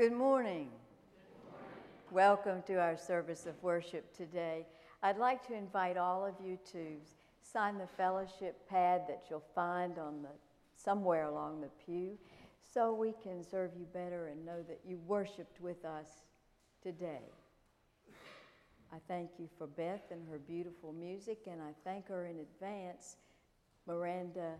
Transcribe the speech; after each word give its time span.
Good 0.00 0.14
morning. 0.14 0.70
Welcome 2.10 2.62
to 2.68 2.76
our 2.76 2.96
service 2.96 3.44
of 3.44 3.62
worship 3.62 4.16
today. 4.16 4.64
I'd 5.02 5.18
like 5.18 5.46
to 5.48 5.54
invite 5.54 5.98
all 5.98 6.24
of 6.24 6.32
you 6.42 6.58
to 6.72 6.96
sign 7.42 7.76
the 7.76 7.86
fellowship 7.98 8.66
pad 8.66 9.02
that 9.08 9.24
you'll 9.28 9.44
find 9.54 9.98
on 9.98 10.22
the 10.22 10.30
somewhere 10.74 11.24
along 11.24 11.60
the 11.60 11.68
pew 11.84 12.16
so 12.72 12.94
we 12.94 13.12
can 13.22 13.44
serve 13.44 13.72
you 13.78 13.84
better 13.92 14.28
and 14.28 14.42
know 14.42 14.62
that 14.68 14.80
you 14.88 14.96
worshiped 15.06 15.60
with 15.60 15.84
us 15.84 16.08
today. 16.82 17.28
I 18.94 18.96
thank 19.06 19.32
you 19.38 19.50
for 19.58 19.66
Beth 19.66 20.10
and 20.10 20.26
her 20.30 20.38
beautiful 20.38 20.94
music, 20.94 21.40
and 21.46 21.60
I 21.60 21.74
thank 21.84 22.08
her 22.08 22.24
in 22.24 22.38
advance, 22.38 23.16
Miranda 23.86 24.54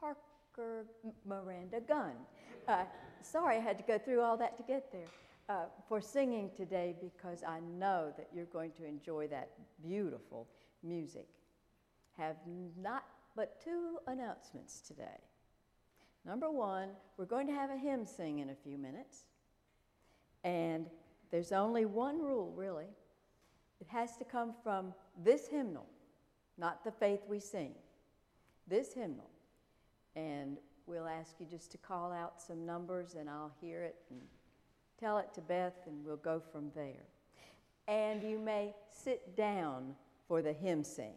Parker, 0.00 0.86
Miranda 1.24 1.78
Gunn. 1.86 2.14
Uh, 2.66 2.82
sorry 3.22 3.56
I 3.56 3.60
had 3.60 3.78
to 3.78 3.84
go 3.84 3.98
through 3.98 4.20
all 4.20 4.36
that 4.38 4.56
to 4.56 4.62
get 4.62 4.92
there. 4.92 5.06
Uh, 5.48 5.64
for 5.88 6.00
singing 6.00 6.48
today 6.56 6.94
because 7.00 7.42
I 7.42 7.58
know 7.76 8.12
that 8.16 8.28
you're 8.32 8.44
going 8.44 8.70
to 8.78 8.84
enjoy 8.84 9.26
that 9.28 9.50
beautiful 9.82 10.46
music. 10.84 11.26
Have 12.16 12.36
not 12.80 13.02
but 13.34 13.60
two 13.64 13.98
announcements 14.06 14.80
today. 14.80 15.18
Number 16.24 16.50
one, 16.50 16.90
we're 17.16 17.24
going 17.24 17.46
to 17.46 17.52
have 17.52 17.70
a 17.70 17.76
hymn 17.76 18.06
sing 18.06 18.40
in 18.40 18.50
a 18.50 18.54
few 18.54 18.78
minutes. 18.78 19.24
And 20.44 20.86
there's 21.30 21.52
only 21.52 21.84
one 21.84 22.20
rule, 22.20 22.52
really. 22.56 22.88
It 23.80 23.88
has 23.88 24.16
to 24.18 24.24
come 24.24 24.52
from 24.62 24.92
this 25.24 25.48
hymnal, 25.48 25.86
not 26.58 26.84
the 26.84 26.92
faith 26.92 27.20
we 27.28 27.40
sing. 27.40 27.72
This 28.68 28.92
hymnal. 28.92 29.30
And 30.14 30.58
we'll 30.90 31.06
ask 31.06 31.36
you 31.38 31.46
just 31.46 31.70
to 31.70 31.78
call 31.78 32.12
out 32.12 32.40
some 32.40 32.66
numbers 32.66 33.14
and 33.14 33.30
I'll 33.30 33.52
hear 33.60 33.82
it 33.82 33.96
and 34.10 34.20
tell 34.98 35.18
it 35.18 35.32
to 35.34 35.40
Beth 35.40 35.86
and 35.86 36.04
we'll 36.04 36.16
go 36.16 36.42
from 36.52 36.72
there. 36.74 37.06
And 37.86 38.22
you 38.22 38.38
may 38.38 38.74
sit 38.90 39.36
down 39.36 39.94
for 40.26 40.42
the 40.42 40.52
hymn 40.52 40.82
sing. 40.82 41.14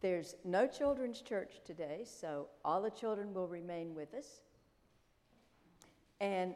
There's 0.00 0.34
no 0.44 0.66
children's 0.66 1.20
church 1.20 1.60
today, 1.64 2.04
so 2.04 2.48
all 2.64 2.82
the 2.82 2.90
children 2.90 3.32
will 3.32 3.46
remain 3.46 3.94
with 3.94 4.12
us. 4.14 4.40
And 6.20 6.54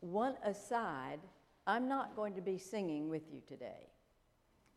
one 0.00 0.34
aside, 0.44 1.20
I'm 1.66 1.88
not 1.88 2.14
going 2.16 2.34
to 2.34 2.40
be 2.40 2.58
singing 2.58 3.08
with 3.08 3.22
you 3.32 3.40
today 3.46 3.88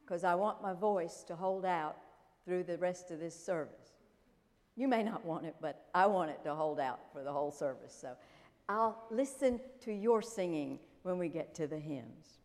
because 0.04 0.24
I 0.24 0.36
want 0.36 0.62
my 0.62 0.74
voice 0.74 1.24
to 1.28 1.36
hold 1.36 1.66
out 1.66 1.98
through 2.46 2.64
the 2.64 2.78
rest 2.78 3.12
of 3.12 3.20
this 3.20 3.36
service. 3.36 3.81
You 4.76 4.88
may 4.88 5.04
not 5.04 5.26
want 5.26 5.46
it, 5.46 5.56
but 5.62 5.86
I 5.94 6.06
want 6.08 6.32
it 6.32 6.44
to 6.46 6.56
hold 6.56 6.80
out 6.80 7.00
for 7.12 7.24
the 7.24 7.32
whole 7.32 7.52
service. 7.52 7.96
So 8.00 8.16
I'll 8.70 9.04
listen 9.12 9.60
to 9.82 9.92
your 9.92 10.22
singing 10.22 10.80
when 11.04 11.18
we 11.18 11.28
get 11.28 11.54
to 11.56 11.68
the 11.68 11.78
hymns. 11.78 12.40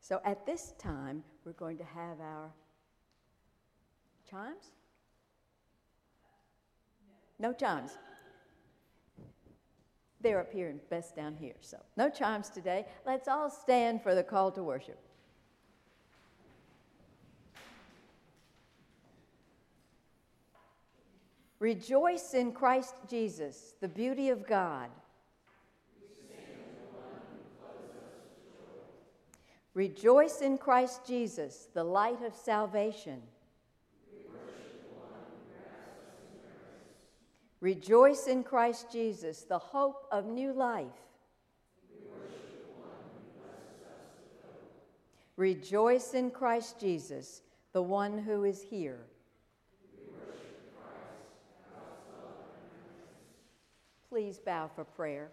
So 0.00 0.20
at 0.24 0.46
this 0.46 0.74
time, 0.78 1.24
we're 1.44 1.52
going 1.52 1.78
to 1.78 1.84
have 1.84 2.20
our 2.20 2.50
chimes. 4.30 4.70
No 7.38 7.52
chimes. 7.52 7.96
They're 10.20 10.40
up 10.40 10.52
here 10.52 10.70
and 10.70 10.80
Beth 10.88 11.14
down 11.14 11.34
here. 11.34 11.56
So, 11.60 11.76
no 11.96 12.08
chimes 12.08 12.48
today. 12.48 12.86
Let's 13.04 13.28
all 13.28 13.50
stand 13.50 14.02
for 14.02 14.14
the 14.14 14.22
call 14.22 14.50
to 14.52 14.62
worship. 14.62 14.98
Rejoice 21.64 22.34
in 22.34 22.52
Christ 22.52 22.94
Jesus, 23.08 23.74
the 23.80 23.88
beauty 23.88 24.28
of 24.28 24.46
God. 24.46 24.90
Rejoice 29.72 30.42
in 30.42 30.58
Christ 30.58 31.06
Jesus, 31.06 31.68
the 31.72 31.82
light 31.82 32.22
of 32.22 32.34
salvation. 32.34 33.22
Rejoice 37.62 38.26
in 38.26 38.42
Christ 38.42 38.92
Jesus, 38.92 39.44
the 39.44 39.58
hope 39.58 40.06
of 40.12 40.26
new 40.26 40.52
life. 40.52 41.00
Rejoice 45.38 46.12
in 46.12 46.30
Christ 46.30 46.78
Jesus, 46.78 47.40
the 47.72 47.80
one 47.80 48.18
who 48.18 48.44
is 48.44 48.60
here. 48.60 49.06
Please 54.14 54.38
bow 54.38 54.70
for 54.72 54.84
prayer. 54.84 55.32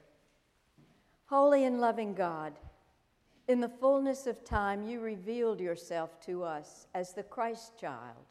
Holy 1.28 1.66
and 1.66 1.80
loving 1.80 2.16
God, 2.16 2.54
in 3.48 3.60
the 3.60 3.69
fullness 3.69 4.25
of 4.25 4.44
time, 4.44 4.89
you 4.89 5.00
revealed 5.00 5.60
yourself 5.60 6.19
to 6.22 6.44
us 6.44 6.88
as 6.95 7.13
the 7.13 7.22
Christ 7.22 7.80
child. 7.80 8.25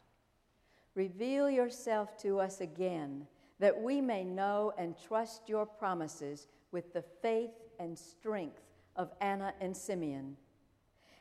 Reveal 0.97 1.49
yourself 1.49 2.19
to 2.23 2.41
us 2.41 2.61
again 2.61 3.29
that 3.61 3.81
we 3.81 4.01
may 4.01 4.25
know 4.25 4.73
and 4.77 4.97
trust 5.01 5.49
your 5.49 5.67
promises 5.67 6.49
with 6.73 6.93
the 6.93 7.05
faith 7.23 7.55
and 7.79 7.97
strength 7.97 8.63
of 8.97 9.13
Anna 9.21 9.55
and 9.61 9.77
Simeon. 9.77 10.37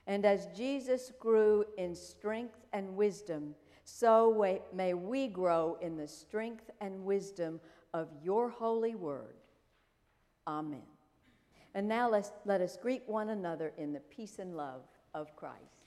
And 0.08 0.26
as 0.26 0.48
Jesus 0.58 1.12
grew 1.20 1.66
in 1.78 1.94
strength 1.94 2.66
and 2.74 2.96
wisdom, 2.96 3.54
so 3.84 4.60
may 4.74 4.96
we 4.96 5.28
grow 5.28 5.78
in 5.82 5.98
the 5.98 6.08
strength 6.08 6.72
and 6.82 7.06
wisdom 7.06 7.60
of 7.94 8.08
your 8.24 8.50
holy 8.50 8.96
word. 8.96 9.36
Amen. 10.48 10.82
And 11.74 11.88
now 11.88 12.10
let's, 12.10 12.32
let 12.46 12.62
us 12.62 12.78
greet 12.78 13.04
one 13.08 13.30
another 13.30 13.72
in 13.78 13.94
the 13.94 14.00
peace 14.00 14.40
and 14.40 14.56
love 14.58 14.82
of 15.14 15.36
Christ. 15.36 15.79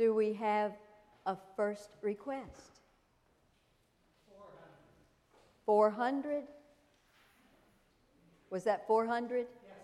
Do 0.00 0.14
we 0.14 0.32
have 0.32 0.72
a 1.26 1.36
first 1.56 1.90
request? 2.00 2.80
400. 5.66 6.40
400? 6.40 6.44
Was 8.48 8.64
that 8.64 8.86
400? 8.86 9.40
Yes. 9.40 9.76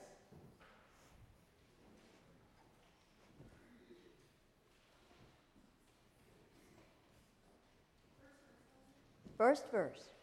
First 9.36 9.70
verse. 9.70 10.15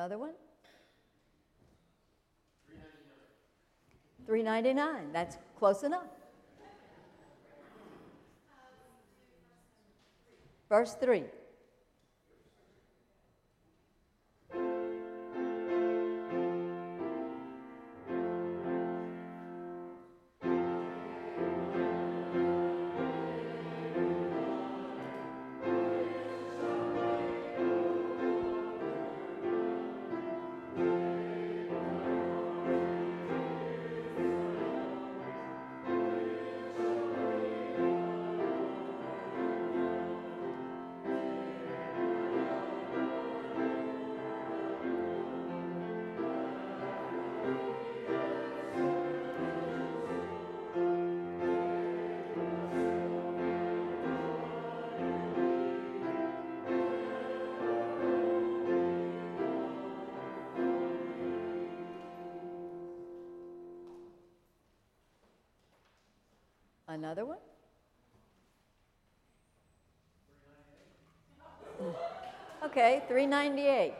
Another 0.00 0.16
one? 0.16 0.32
399. 4.24 5.12
That's 5.12 5.36
close 5.58 5.82
enough. 5.82 6.06
Verse 10.70 10.94
3. 10.94 11.24
Another 67.00 67.24
one? 67.24 67.38
Hmm. 71.78 72.66
Okay, 72.66 73.02
398. 73.08 73.94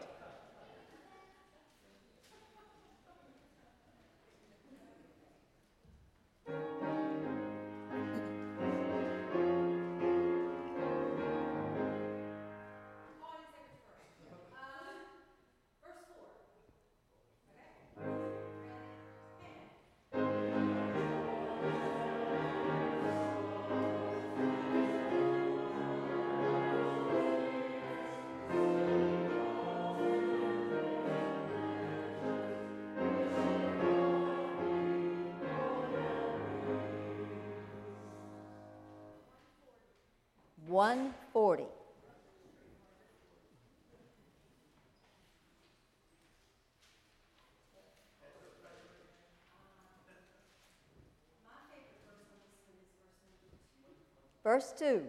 Verse 54.42 54.73
2 54.78 55.02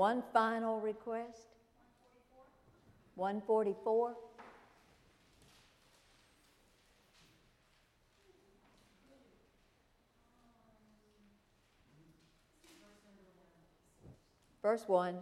one 0.00 0.22
final 0.32 0.80
request? 0.80 1.48
144? 3.16 4.14
Verse 14.62 14.84
1. 14.86 15.18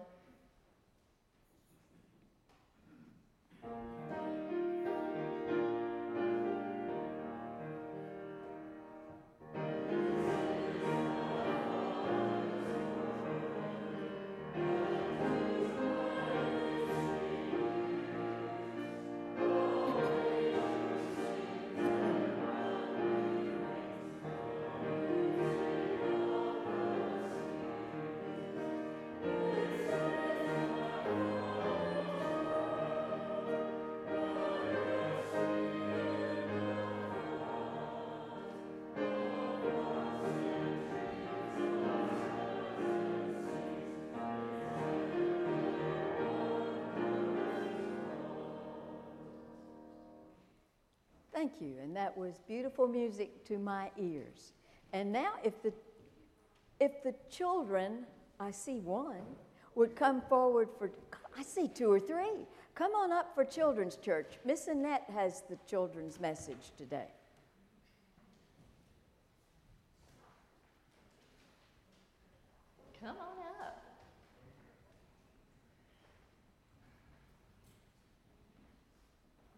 Thank 51.39 51.61
you. 51.61 51.75
And 51.81 51.95
that 51.95 52.19
was 52.19 52.41
beautiful 52.49 52.89
music 52.89 53.45
to 53.45 53.59
my 53.59 53.93
ears. 53.97 54.55
And 54.93 55.13
now, 55.13 55.35
if 55.45 55.63
the, 55.63 55.73
if 56.81 57.01
the 57.05 57.15
children, 57.31 58.07
I 58.41 58.51
see 58.51 58.81
one, 58.81 59.23
would 59.77 59.95
come 59.95 60.21
forward 60.23 60.69
for, 60.77 60.91
I 61.39 61.45
see 61.45 61.69
two 61.69 61.93
or 61.93 62.01
three. 62.01 62.45
Come 62.75 62.93
on 62.97 63.13
up 63.13 63.37
for 63.37 63.45
Children's 63.45 63.95
Church. 63.95 64.33
Miss 64.45 64.67
Annette 64.67 65.05
has 65.15 65.45
the 65.49 65.57
children's 65.65 66.19
message 66.19 66.73
today. 66.77 67.07
Come 72.99 73.11
on 73.11 73.65
up. 73.65 73.85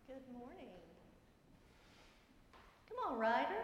Good 0.06 0.30
morning. 0.30 0.66
Come 3.00 3.12
on, 3.14 3.18
Ryder. 3.18 3.54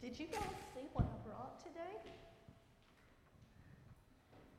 Did 0.00 0.18
you 0.18 0.26
guys 0.26 0.42
see 0.74 0.86
what 0.94 1.04
I 1.04 1.28
brought 1.28 1.60
today? 1.62 1.80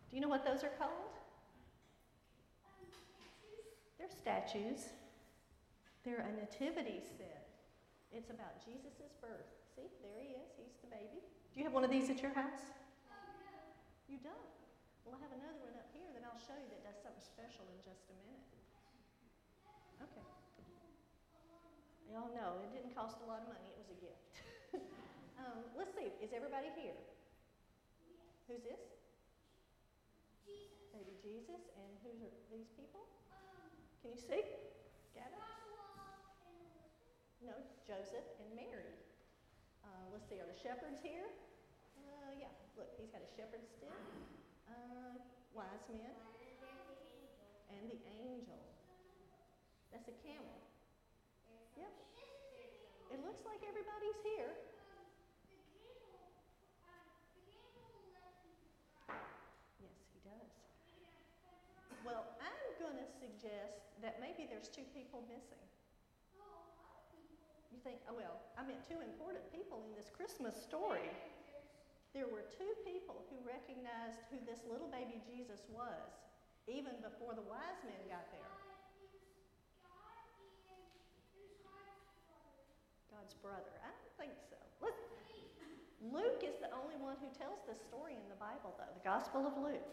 Do 0.09 0.15
you 0.15 0.21
know 0.21 0.27
what 0.27 0.40
those 0.51 0.67
are 0.67 0.75
called? 0.75 1.15
They're 3.95 4.11
statues. 4.11 4.91
They're 6.03 6.27
a 6.27 6.33
nativity 6.35 6.99
set. 6.99 7.47
It's 8.11 8.27
about 8.27 8.59
Jesus' 8.59 9.15
birth. 9.23 9.47
See, 9.71 9.87
there 10.03 10.19
he 10.19 10.35
is. 10.35 10.51
He's 10.59 10.75
the 10.83 10.91
baby. 10.91 11.23
Do 11.23 11.55
you 11.55 11.63
have 11.63 11.71
one 11.71 11.87
of 11.87 11.91
these 11.93 12.11
at 12.11 12.19
your 12.19 12.35
house? 12.35 12.67
You 14.11 14.19
don't? 14.19 14.51
Well, 15.07 15.15
I 15.15 15.23
have 15.23 15.31
another 15.31 15.55
one 15.63 15.71
up 15.79 15.87
here 15.95 16.11
that 16.11 16.27
I'll 16.27 16.43
show 16.43 16.59
you 16.59 16.67
that 16.67 16.83
does 16.83 16.99
something 16.99 17.23
special 17.23 17.63
in 17.71 17.79
just 17.79 18.11
a 18.11 18.15
minute. 18.19 18.43
Okay. 20.03 20.27
Oh, 22.11 22.27
know 22.35 22.59
it 22.59 22.75
didn't 22.75 22.91
cost 22.91 23.23
a 23.23 23.27
lot 23.31 23.39
of 23.39 23.47
money. 23.47 23.71
It 23.71 23.79
was 23.79 23.87
a 23.87 23.99
gift. 24.03 24.35
um, 25.39 25.63
let's 25.79 25.95
see. 25.95 26.11
Is 26.19 26.35
everybody 26.35 26.67
here? 26.75 26.99
Who's 28.51 28.67
this? 28.67 29.00
Baby 30.91 31.15
Jesus. 31.23 31.61
And 31.75 31.91
who 32.03 32.11
are 32.11 32.31
these 32.51 32.69
people? 32.75 33.07
Can 34.01 34.11
you 34.11 34.19
see? 34.19 34.43
It? 34.43 34.61
No, 37.41 37.57
Joseph 37.89 38.37
and 38.37 38.53
Mary. 38.53 38.93
Uh, 39.81 40.13
let's 40.13 40.29
see, 40.29 40.37
are 40.37 40.45
the 40.45 40.61
shepherds 40.61 41.01
here? 41.01 41.25
Uh, 41.97 42.37
yeah, 42.37 42.53
look, 42.77 42.93
he's 43.01 43.09
got 43.09 43.25
a 43.25 43.31
shepherd's 43.33 43.65
stick. 43.65 43.97
Uh, 44.69 45.17
wise 45.57 45.89
men. 45.89 46.13
And 47.73 47.89
the 47.89 47.97
angel. 48.21 48.61
That's 49.89 50.05
a 50.05 50.15
camel. 50.21 50.61
Yep. 51.73 51.89
It 53.09 53.19
looks 53.25 53.41
like 53.41 53.65
everybody's 53.65 54.21
here. 54.21 54.53
Yes, 59.81 59.97
he 60.13 60.19
does. 60.21 60.51
Well, 62.05 62.37
I'm 62.37 62.69
going 62.77 63.01
to 63.01 63.10
suggest 63.21 63.93
that 64.01 64.17
maybe 64.17 64.49
there's 64.49 64.65
two 64.65 64.85
people 64.97 65.21
missing. 65.29 65.61
You 67.69 67.77
think, 67.85 68.01
oh, 68.09 68.17
well, 68.17 68.41
I 68.57 68.65
meant 68.65 68.81
two 68.89 68.97
important 68.97 69.45
people 69.53 69.85
in 69.85 69.93
this 69.93 70.09
Christmas 70.09 70.57
story. 70.57 71.05
There 72.17 72.27
were 72.27 72.43
two 72.49 72.73
people 72.83 73.23
who 73.29 73.37
recognized 73.45 74.25
who 74.33 74.41
this 74.43 74.65
little 74.67 74.89
baby 74.89 75.21
Jesus 75.23 75.63
was, 75.69 76.09
even 76.65 76.97
before 76.99 77.37
the 77.37 77.45
wise 77.45 77.79
men 77.85 78.01
got 78.09 78.25
there. 78.33 78.51
God's 83.13 83.37
brother. 83.39 83.75
I 83.85 83.93
don't 83.93 84.15
think 84.17 84.35
so. 84.49 84.57
Luke 86.01 86.41
is 86.41 86.57
the 86.57 86.73
only 86.73 86.97
one 86.97 87.15
who 87.21 87.29
tells 87.37 87.61
this 87.69 87.77
story 87.85 88.17
in 88.17 88.25
the 88.25 88.39
Bible, 88.41 88.73
though, 88.75 88.89
the 88.89 89.05
Gospel 89.05 89.45
of 89.45 89.53
Luke. 89.61 89.85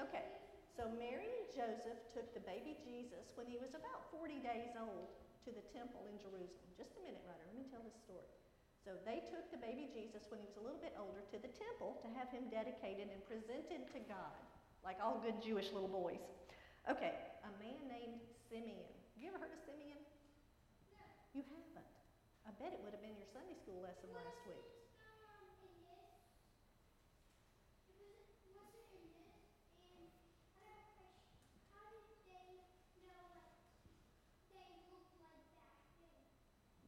Okay, 0.00 0.24
so 0.74 0.90
Mary 0.98 1.30
and 1.30 1.48
Joseph 1.54 2.02
took 2.10 2.26
the 2.34 2.42
baby 2.42 2.74
Jesus 2.82 3.30
when 3.38 3.46
he 3.46 3.62
was 3.62 3.78
about 3.78 4.10
40 4.10 4.42
days 4.42 4.74
old 4.74 5.06
to 5.46 5.54
the 5.54 5.62
temple 5.70 6.02
in 6.10 6.18
Jerusalem. 6.18 6.66
Just 6.74 6.98
a 6.98 7.02
minute, 7.06 7.22
Ryder. 7.22 7.46
Let 7.46 7.54
me 7.54 7.66
tell 7.70 7.82
this 7.86 7.94
story. 8.02 8.26
So 8.82 8.98
they 9.06 9.22
took 9.30 9.46
the 9.54 9.62
baby 9.62 9.86
Jesus 9.88 10.26
when 10.28 10.42
he 10.42 10.46
was 10.50 10.58
a 10.58 10.64
little 10.66 10.82
bit 10.82 10.92
older 10.98 11.22
to 11.30 11.38
the 11.38 11.48
temple 11.54 11.96
to 12.02 12.08
have 12.18 12.26
him 12.34 12.50
dedicated 12.50 13.06
and 13.06 13.22
presented 13.24 13.86
to 13.94 13.98
God, 14.10 14.34
like 14.82 14.98
all 14.98 15.22
good 15.22 15.38
Jewish 15.38 15.70
little 15.70 15.88
boys. 15.88 16.20
Okay, 16.90 17.16
a 17.46 17.52
man 17.62 17.80
named 17.86 18.20
Simeon. 18.50 18.90
Have 19.14 19.20
you 19.22 19.30
ever 19.30 19.40
heard 19.40 19.54
of 19.54 19.62
Simeon? 19.62 20.02
No. 20.92 21.06
You 21.38 21.42
haven't. 21.54 21.88
I 22.44 22.52
bet 22.60 22.74
it 22.74 22.82
would 22.82 22.92
have 22.92 23.00
been 23.00 23.16
your 23.16 23.30
Sunday 23.30 23.56
school 23.56 23.80
lesson 23.80 24.10
last 24.12 24.42
week. 24.44 24.73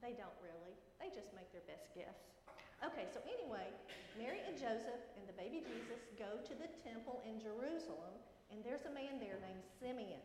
They 0.06 0.14
don't 0.14 0.38
really. 0.38 0.78
They 1.02 1.10
just 1.10 1.34
make 1.34 1.50
their 1.50 1.66
best 1.66 1.90
gifts. 1.90 2.30
Okay, 2.78 3.10
so 3.10 3.18
anyway, 3.26 3.66
Mary 4.14 4.38
and 4.46 4.54
Joseph 4.54 5.02
and 5.18 5.26
the 5.26 5.34
baby 5.34 5.66
Jesus 5.66 5.98
go 6.14 6.38
to 6.46 6.54
the 6.54 6.70
temple 6.86 7.26
in 7.26 7.42
Jerusalem, 7.42 8.14
and 8.54 8.62
there's 8.62 8.86
a 8.86 8.94
man 8.94 9.18
there 9.18 9.42
named 9.42 9.66
Simeon 9.82 10.22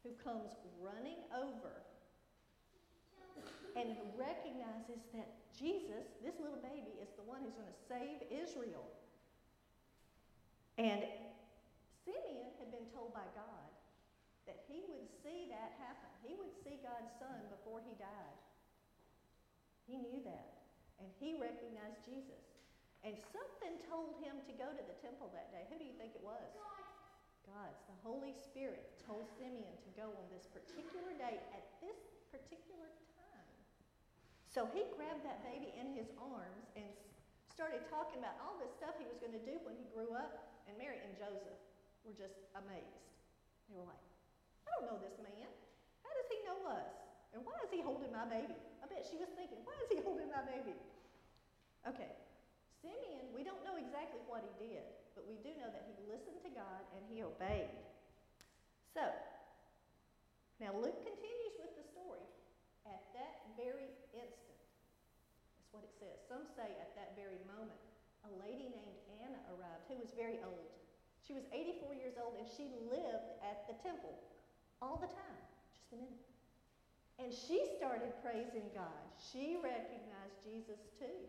who 0.00 0.16
comes 0.24 0.56
running 0.80 1.20
over 1.36 1.84
and 3.76 3.92
recognizes 4.16 5.04
that 5.12 5.28
Jesus, 5.52 6.16
this 6.24 6.40
little 6.40 6.64
baby, 6.64 6.96
is 6.96 7.12
the 7.20 7.26
one 7.28 7.44
who's 7.44 7.52
going 7.60 7.68
to 7.68 7.82
save 7.92 8.24
Israel. 8.32 8.88
And 10.80 11.04
Simeon 12.08 12.56
had 12.56 12.72
been 12.72 12.88
told 12.88 13.12
by 13.12 13.28
God 13.36 13.68
that 14.48 14.64
he 14.64 14.80
would 14.88 15.12
see 15.20 15.52
that 15.52 15.76
happen. 15.76 16.08
He 16.24 16.32
would 16.40 16.56
see 16.64 16.80
God's 16.80 17.12
son 17.20 17.52
before 17.52 17.84
he 17.84 17.92
died. 18.00 18.39
He 19.90 19.98
knew 19.98 20.22
that. 20.22 20.62
And 21.02 21.10
he 21.18 21.34
recognized 21.34 22.06
Jesus. 22.06 22.46
And 23.02 23.18
something 23.34 23.74
told 23.90 24.14
him 24.22 24.38
to 24.46 24.52
go 24.54 24.70
to 24.70 24.82
the 24.86 24.94
temple 25.02 25.34
that 25.34 25.50
day. 25.50 25.66
Who 25.66 25.82
do 25.82 25.84
you 25.88 25.96
think 25.98 26.14
it 26.14 26.22
was? 26.22 26.46
God's. 27.42 27.82
The 27.90 27.98
Holy 28.06 28.30
Spirit 28.30 28.94
told 29.02 29.26
Simeon 29.34 29.74
to 29.82 29.90
go 29.98 30.14
on 30.14 30.26
this 30.30 30.46
particular 30.46 31.10
day 31.18 31.42
at 31.50 31.64
this 31.82 31.98
particular 32.30 32.86
time. 33.18 33.50
So 34.46 34.70
he 34.70 34.86
grabbed 34.94 35.26
that 35.26 35.42
baby 35.42 35.74
in 35.74 35.90
his 35.98 36.14
arms 36.22 36.70
and 36.78 36.86
started 37.50 37.82
talking 37.90 38.22
about 38.22 38.38
all 38.38 38.54
this 38.62 38.70
stuff 38.78 38.94
he 38.94 39.08
was 39.10 39.18
going 39.18 39.34
to 39.34 39.42
do 39.42 39.58
when 39.66 39.74
he 39.74 39.90
grew 39.90 40.14
up. 40.14 40.62
And 40.70 40.78
Mary 40.78 41.02
and 41.02 41.10
Joseph 41.18 41.58
were 42.06 42.14
just 42.14 42.38
amazed. 42.54 43.10
They 43.66 43.74
were 43.74 43.88
like, 43.88 44.04
I 44.68 44.78
don't 44.78 44.86
know 44.86 45.02
this 45.02 45.18
man. 45.18 45.50
How 46.06 46.12
does 46.14 46.28
he 46.30 46.38
know 46.46 46.60
us? 46.78 47.09
And 47.30 47.46
why 47.46 47.54
is 47.62 47.70
he 47.70 47.80
holding 47.80 48.10
my 48.10 48.26
baby? 48.26 48.58
I 48.82 48.90
bet 48.90 49.06
she 49.06 49.18
was 49.18 49.30
thinking, 49.38 49.62
why 49.62 49.76
is 49.86 49.90
he 49.90 50.02
holding 50.02 50.30
my 50.34 50.42
baby? 50.42 50.74
Okay, 51.86 52.12
Simeon, 52.82 53.30
we 53.32 53.46
don't 53.46 53.62
know 53.64 53.78
exactly 53.78 54.20
what 54.26 54.44
he 54.44 54.52
did, 54.58 54.84
but 55.14 55.24
we 55.24 55.38
do 55.40 55.54
know 55.56 55.70
that 55.70 55.86
he 55.88 55.94
listened 56.10 56.42
to 56.44 56.50
God 56.52 56.82
and 56.92 57.00
he 57.08 57.22
obeyed. 57.22 57.72
So, 58.92 59.04
now 60.58 60.74
Luke 60.76 61.00
continues 61.06 61.54
with 61.56 61.72
the 61.78 61.86
story. 61.86 62.26
At 62.88 63.00
that 63.14 63.44
very 63.54 63.92
instant, 64.10 64.60
that's 65.56 65.70
what 65.70 65.84
it 65.84 65.94
says. 66.00 66.18
Some 66.26 66.48
say 66.56 66.74
at 66.80 66.96
that 66.96 67.14
very 67.14 67.38
moment, 67.46 67.80
a 68.26 68.32
lady 68.40 68.72
named 68.72 68.98
Anna 69.20 69.40
arrived 69.56 69.84
who 69.88 69.96
was 70.00 70.12
very 70.16 70.40
old. 70.42 70.68
She 71.24 71.36
was 71.36 71.44
84 71.52 71.94
years 71.94 72.16
old 72.18 72.34
and 72.40 72.48
she 72.48 72.68
lived 72.88 73.30
at 73.44 73.68
the 73.68 73.76
temple 73.84 74.16
all 74.82 74.96
the 74.98 75.08
time. 75.12 75.40
Just 75.76 75.92
a 75.92 76.00
minute. 76.00 76.29
And 77.20 77.28
she 77.28 77.68
started 77.76 78.16
praising 78.24 78.64
God. 78.72 79.04
She 79.20 79.60
recognized 79.60 80.40
Jesus 80.40 80.80
too 80.96 81.20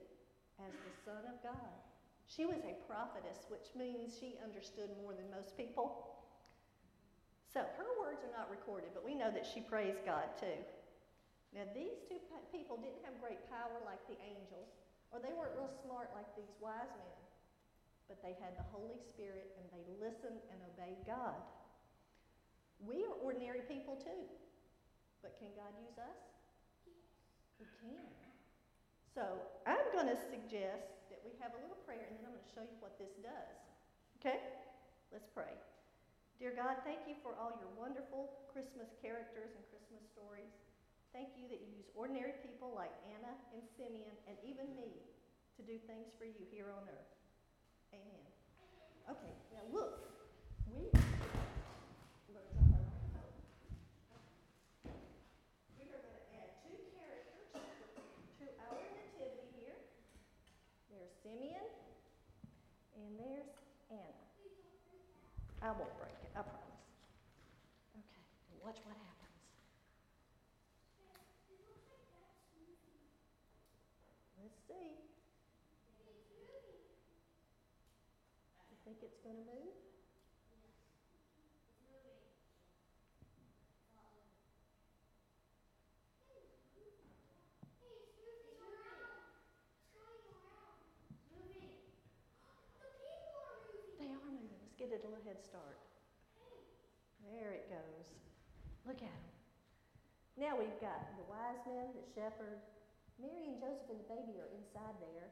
as 0.64 0.72
the 0.72 0.96
Son 1.04 1.28
of 1.28 1.36
God. 1.44 1.76
She 2.32 2.48
was 2.48 2.64
a 2.64 2.80
prophetess, 2.88 3.52
which 3.52 3.76
means 3.76 4.16
she 4.16 4.40
understood 4.40 4.88
more 5.04 5.12
than 5.12 5.28
most 5.28 5.60
people. 5.60 6.16
So 7.52 7.68
her 7.76 7.92
words 8.00 8.24
are 8.24 8.32
not 8.32 8.48
recorded, 8.48 8.96
but 8.96 9.04
we 9.04 9.20
know 9.20 9.28
that 9.36 9.44
she 9.44 9.60
praised 9.60 10.08
God 10.08 10.32
too. 10.40 10.56
Now, 11.52 11.68
these 11.76 12.00
two 12.08 12.24
people 12.56 12.80
didn't 12.80 13.04
have 13.04 13.20
great 13.20 13.44
power 13.52 13.76
like 13.84 14.00
the 14.08 14.16
angels, 14.24 14.72
or 15.12 15.20
they 15.20 15.36
weren't 15.36 15.60
real 15.60 15.68
smart 15.84 16.16
like 16.16 16.32
these 16.40 16.56
wise 16.64 16.88
men, 16.88 17.20
but 18.08 18.24
they 18.24 18.40
had 18.40 18.56
the 18.56 18.64
Holy 18.72 18.96
Spirit 19.12 19.52
and 19.60 19.68
they 19.76 19.84
listened 20.00 20.40
and 20.48 20.60
obeyed 20.72 21.04
God. 21.04 21.36
We 22.80 23.04
are 23.04 23.20
ordinary 23.20 23.68
people 23.68 24.00
too. 24.00 24.24
But 25.22 25.38
can 25.38 25.54
God 25.54 25.70
use 25.78 25.98
us? 26.02 26.20
He 27.62 27.66
can. 27.80 28.10
So 29.14 29.38
I'm 29.70 29.86
going 29.94 30.10
to 30.10 30.18
suggest 30.18 31.08
that 31.14 31.22
we 31.22 31.38
have 31.38 31.54
a 31.54 31.60
little 31.62 31.78
prayer, 31.86 32.10
and 32.10 32.18
then 32.18 32.26
I'm 32.26 32.34
going 32.34 32.46
to 32.46 32.54
show 32.58 32.66
you 32.66 32.78
what 32.82 32.98
this 32.98 33.14
does. 33.22 33.58
Okay? 34.18 34.42
Let's 35.14 35.30
pray. 35.30 35.54
Dear 36.42 36.58
God, 36.58 36.82
thank 36.82 37.06
you 37.06 37.14
for 37.22 37.38
all 37.38 37.54
your 37.62 37.70
wonderful 37.78 38.50
Christmas 38.50 38.90
characters 38.98 39.54
and 39.54 39.62
Christmas 39.70 40.02
stories. 40.10 40.50
Thank 41.14 41.38
you 41.38 41.46
that 41.52 41.62
you 41.62 41.70
use 41.78 41.92
ordinary 41.94 42.34
people 42.42 42.74
like 42.74 42.96
Anna 43.14 43.36
and 43.54 43.62
Simeon 43.78 44.16
and 44.26 44.34
even 44.42 44.74
me 44.74 44.90
to 45.60 45.62
do 45.62 45.78
things 45.86 46.10
for 46.18 46.26
you 46.26 46.42
here 46.50 46.72
on 46.74 46.88
earth. 46.90 47.14
Amen. 47.94 48.26
Okay, 49.12 49.34
now 49.54 49.62
look, 49.70 50.08
we 50.72 50.88
Simeon. 61.32 61.64
And 63.00 63.16
there's 63.16 63.48
Anna. 63.88 64.20
I 65.64 65.72
won't 65.72 65.96
break 65.96 66.20
it, 66.28 66.32
I 66.36 66.44
promise. 66.44 66.84
Okay, 67.96 68.28
watch 68.60 68.76
what 68.84 69.00
happens. 69.00 69.40
Let's 74.44 74.60
see. 74.68 74.92
You 78.68 78.78
think 78.84 78.98
it's 79.00 79.24
going 79.24 79.40
to 79.40 79.48
move? 79.48 79.91
Little 95.22 95.38
head 95.38 95.46
start. 95.46 95.78
There 97.30 97.54
it 97.54 97.70
goes. 97.70 98.10
Look 98.90 98.98
at 99.06 99.14
them. 99.14 99.30
Now 100.34 100.58
we've 100.58 100.82
got 100.82 100.98
the 101.14 101.26
wise 101.30 101.62
men, 101.70 101.94
the 101.94 102.02
shepherd, 102.18 102.58
Mary 103.22 103.54
and 103.54 103.62
Joseph 103.62 103.86
and 103.94 104.02
the 104.02 104.10
baby 104.10 104.42
are 104.42 104.50
inside 104.58 104.98
there, 104.98 105.30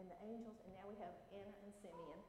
and 0.00 0.08
the 0.08 0.16
angels, 0.24 0.56
and 0.64 0.72
now 0.72 0.88
we 0.88 0.96
have 1.04 1.12
Anna 1.36 1.52
and 1.52 1.72
Simeon. 1.84 2.20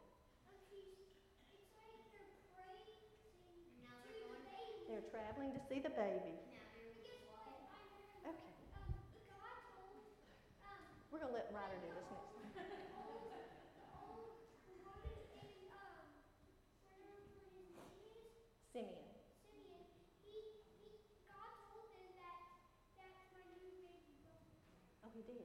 They're 4.91 5.07
traveling 5.07 5.55
to 5.55 5.61
see 5.71 5.79
the 5.79 5.95
baby. 5.95 6.35
Okay. 8.27 8.35
We're 11.07 11.23
going 11.23 11.31
to 11.31 11.39
let 11.39 11.47
Ryder 11.55 11.79
do 11.79 11.95
this 11.95 12.11
next 12.11 12.27
time. 12.35 12.51
Simeon. 18.71 19.03
Oh, 25.03 25.11
he 25.11 25.21
did? 25.27 25.43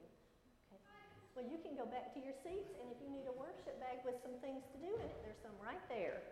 Okay. 0.71 1.26
Well, 1.37 1.45
you 1.45 1.59
can 1.63 1.77
go 1.77 1.85
back 1.85 2.15
to 2.15 2.19
your 2.19 2.33
seats, 2.43 2.73
and 2.81 2.91
if 2.91 2.97
you 3.05 3.13
need 3.13 3.27
a 3.29 3.39
worship 3.39 3.79
bag 3.79 3.99
with 4.07 4.15
some 4.23 4.33
things 4.41 4.63
to 4.73 4.79
do 4.79 4.95
in 4.95 5.03
it, 5.03 5.17
there's 5.23 5.37
some 5.43 5.53
right 5.63 5.77
there. 5.91 6.23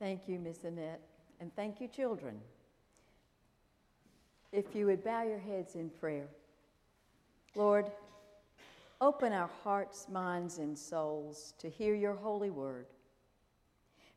Thank 0.00 0.22
you, 0.26 0.40
Miss 0.40 0.64
Annette, 0.64 1.02
and 1.40 1.54
thank 1.54 1.80
you, 1.80 1.86
children. 1.86 2.40
If 4.50 4.74
you 4.74 4.86
would 4.86 5.04
bow 5.04 5.22
your 5.22 5.38
heads 5.38 5.76
in 5.76 5.90
prayer. 5.90 6.26
Lord, 7.54 7.90
open 9.00 9.32
our 9.32 9.50
hearts, 9.62 10.08
minds, 10.08 10.58
and 10.58 10.76
souls 10.76 11.54
to 11.58 11.68
hear 11.68 11.94
your 11.94 12.14
holy 12.14 12.50
word. 12.50 12.86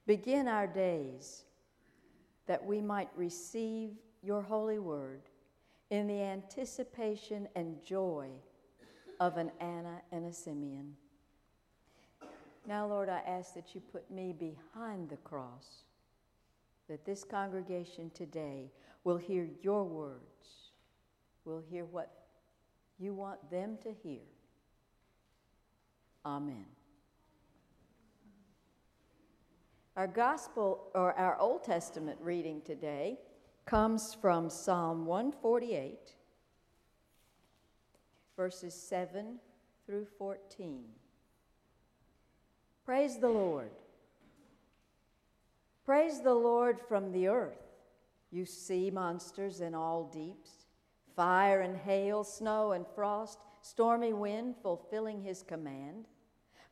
Begin 0.07 0.47
our 0.47 0.67
days 0.67 1.43
that 2.47 2.65
we 2.65 2.81
might 2.81 3.09
receive 3.15 3.91
your 4.23 4.41
holy 4.41 4.79
word 4.79 5.21
in 5.89 6.07
the 6.07 6.21
anticipation 6.21 7.47
and 7.55 7.83
joy 7.83 8.29
of 9.19 9.37
an 9.37 9.51
Anna 9.59 10.01
and 10.11 10.25
a 10.25 10.33
Simeon. 10.33 10.95
Now, 12.67 12.87
Lord, 12.87 13.09
I 13.09 13.21
ask 13.27 13.53
that 13.53 13.75
you 13.75 13.81
put 13.81 14.09
me 14.09 14.33
behind 14.33 15.09
the 15.09 15.17
cross, 15.17 15.83
that 16.87 17.05
this 17.05 17.23
congregation 17.23 18.11
today 18.13 18.71
will 19.03 19.17
hear 19.17 19.47
your 19.61 19.83
words, 19.83 20.71
will 21.45 21.63
hear 21.69 21.85
what 21.85 22.11
you 22.99 23.13
want 23.13 23.49
them 23.49 23.77
to 23.83 23.93
hear. 24.03 24.21
Amen. 26.25 26.65
Our 29.97 30.07
gospel 30.07 30.89
or 30.93 31.13
our 31.13 31.37
Old 31.39 31.63
Testament 31.63 32.17
reading 32.21 32.61
today 32.61 33.17
comes 33.65 34.13
from 34.13 34.49
Psalm 34.49 35.05
148, 35.05 36.15
verses 38.37 38.73
7 38.73 39.39
through 39.85 40.05
14. 40.17 40.83
Praise 42.85 43.17
the 43.17 43.29
Lord. 43.29 43.71
Praise 45.85 46.21
the 46.21 46.33
Lord 46.33 46.79
from 46.87 47.11
the 47.11 47.27
earth, 47.27 47.63
you 48.31 48.45
sea 48.45 48.91
monsters 48.91 49.59
in 49.59 49.73
all 49.73 50.03
deeps, 50.05 50.67
fire 51.15 51.61
and 51.61 51.75
hail, 51.75 52.23
snow 52.23 52.71
and 52.71 52.85
frost, 52.95 53.39
stormy 53.61 54.13
wind 54.13 54.55
fulfilling 54.61 55.21
his 55.21 55.43
command, 55.43 56.07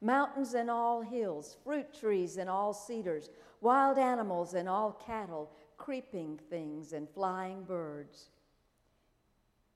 mountains 0.02 0.54
and 0.54 0.70
all 0.70 1.02
hills, 1.02 1.58
fruit 1.64 1.94
trees 1.94 2.38
and 2.38 2.50
all 2.50 2.74
cedars, 2.74 3.30
wild 3.62 3.98
animals 3.98 4.54
and 4.54 4.70
all 4.70 4.92
cattle, 5.06 5.52
creeping 5.78 6.40
things 6.50 6.94
and 6.94 7.10
flying 7.10 7.64
birds. 7.64 8.30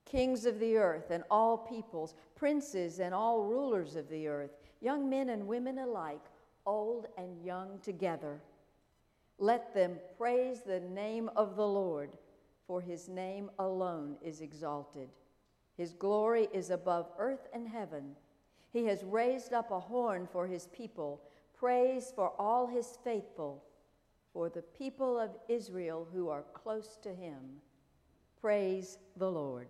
Kings 0.06 0.46
of 0.46 0.60
the 0.60 0.78
earth 0.78 1.10
and 1.12 1.24
all 1.32 1.58
peoples, 1.58 2.14
princes 2.36 3.00
and 3.00 3.14
all 3.14 3.44
rulers 3.44 3.96
of 3.96 4.08
the 4.10 4.28
earth, 4.28 4.52
young 4.80 5.10
men 5.10 5.30
and 5.30 5.48
women 5.48 5.80
alike, 5.80 6.22
old 6.66 7.08
and 7.18 7.44
young 7.44 7.80
together. 7.82 8.40
Let 9.40 9.74
them 9.74 9.98
praise 10.18 10.62
the 10.62 10.80
name 10.80 11.30
of 11.36 11.56
the 11.56 11.68
Lord, 11.68 12.12
for 12.68 12.80
his 12.80 13.10
name 13.10 13.50
alone 13.60 14.16
is 14.22 14.42
exalted. 14.42 15.10
His 15.76 15.94
glory 15.94 16.48
is 16.54 16.70
above 16.70 17.10
earth 17.18 17.48
and 17.54 17.68
heaven. 17.68 18.16
He 18.74 18.86
has 18.86 19.04
raised 19.04 19.54
up 19.54 19.70
a 19.70 19.80
horn 19.80 20.28
for 20.32 20.48
his 20.48 20.68
people, 20.74 21.22
praise 21.54 22.12
for 22.14 22.34
all 22.42 22.66
his 22.66 22.98
faithful, 23.04 23.64
for 24.34 24.50
the 24.50 24.64
people 24.64 25.20
of 25.20 25.30
Israel 25.48 26.08
who 26.12 26.28
are 26.30 26.44
close 26.54 26.98
to 27.04 27.14
him. 27.14 27.62
Praise 28.42 28.98
the 29.16 29.30
Lord. 29.30 29.68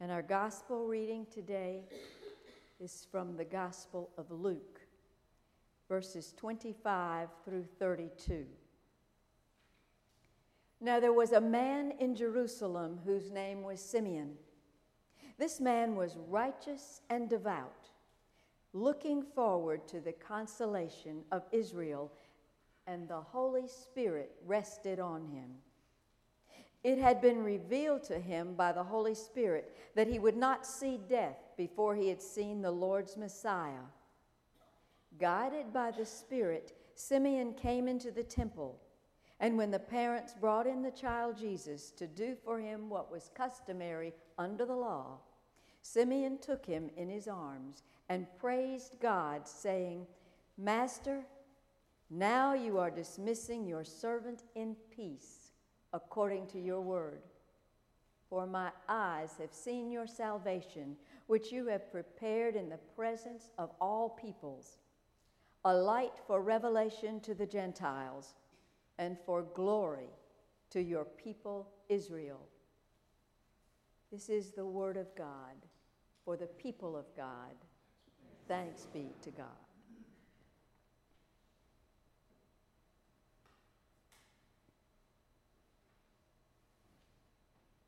And 0.00 0.10
our 0.10 0.20
gospel 0.20 0.88
reading 0.88 1.26
today 1.32 1.84
is 2.80 3.06
from 3.10 3.36
the 3.36 3.44
Gospel 3.44 4.10
of 4.18 4.32
Luke, 4.32 4.80
verses 5.88 6.34
25 6.36 7.28
through 7.44 7.64
32. 7.78 8.44
Now 10.80 10.98
there 10.98 11.12
was 11.12 11.30
a 11.30 11.40
man 11.40 11.92
in 12.00 12.16
Jerusalem 12.16 12.98
whose 13.06 13.30
name 13.30 13.62
was 13.62 13.80
Simeon. 13.80 14.32
This 15.38 15.60
man 15.60 15.96
was 15.96 16.16
righteous 16.28 17.02
and 17.10 17.28
devout, 17.28 17.90
looking 18.72 19.22
forward 19.22 19.86
to 19.88 20.00
the 20.00 20.12
consolation 20.12 21.22
of 21.32 21.42
Israel, 21.50 22.12
and 22.86 23.08
the 23.08 23.20
Holy 23.20 23.66
Spirit 23.66 24.32
rested 24.46 25.00
on 25.00 25.26
him. 25.26 25.50
It 26.84 26.98
had 26.98 27.20
been 27.22 27.42
revealed 27.42 28.04
to 28.04 28.18
him 28.18 28.54
by 28.54 28.72
the 28.72 28.84
Holy 28.84 29.14
Spirit 29.14 29.74
that 29.94 30.06
he 30.06 30.18
would 30.18 30.36
not 30.36 30.66
see 30.66 31.00
death 31.08 31.38
before 31.56 31.96
he 31.96 32.08
had 32.08 32.20
seen 32.20 32.60
the 32.60 32.70
Lord's 32.70 33.16
Messiah. 33.16 33.86
Guided 35.18 35.72
by 35.72 35.90
the 35.92 36.04
Spirit, 36.04 36.76
Simeon 36.94 37.54
came 37.54 37.88
into 37.88 38.10
the 38.10 38.22
temple. 38.22 38.78
And 39.44 39.58
when 39.58 39.70
the 39.70 39.78
parents 39.78 40.32
brought 40.32 40.66
in 40.66 40.80
the 40.80 40.90
child 40.90 41.36
Jesus 41.36 41.90
to 41.98 42.06
do 42.06 42.34
for 42.46 42.58
him 42.58 42.88
what 42.88 43.12
was 43.12 43.30
customary 43.34 44.14
under 44.38 44.64
the 44.64 44.74
law, 44.74 45.18
Simeon 45.82 46.38
took 46.38 46.64
him 46.64 46.88
in 46.96 47.10
his 47.10 47.28
arms 47.28 47.82
and 48.08 48.26
praised 48.40 48.96
God, 49.02 49.46
saying, 49.46 50.06
Master, 50.56 51.26
now 52.08 52.54
you 52.54 52.78
are 52.78 52.90
dismissing 52.90 53.66
your 53.66 53.84
servant 53.84 54.44
in 54.54 54.76
peace 54.96 55.52
according 55.92 56.46
to 56.46 56.58
your 56.58 56.80
word. 56.80 57.20
For 58.30 58.46
my 58.46 58.70
eyes 58.88 59.32
have 59.38 59.52
seen 59.52 59.90
your 59.90 60.06
salvation, 60.06 60.96
which 61.26 61.52
you 61.52 61.66
have 61.66 61.92
prepared 61.92 62.56
in 62.56 62.70
the 62.70 62.80
presence 62.96 63.50
of 63.58 63.72
all 63.78 64.08
peoples, 64.08 64.78
a 65.66 65.74
light 65.74 66.18
for 66.26 66.40
revelation 66.40 67.20
to 67.20 67.34
the 67.34 67.44
Gentiles 67.44 68.32
and 68.98 69.16
for 69.24 69.42
glory 69.42 70.10
to 70.70 70.80
your 70.80 71.04
people 71.04 71.68
Israel. 71.88 72.48
This 74.10 74.28
is 74.28 74.52
the 74.52 74.66
word 74.66 74.96
of 74.96 75.14
God 75.16 75.54
for 76.24 76.36
the 76.36 76.46
people 76.46 76.96
of 76.96 77.04
God. 77.16 77.54
Thanks 78.48 78.86
be 78.92 79.12
to 79.22 79.30
God. 79.30 79.46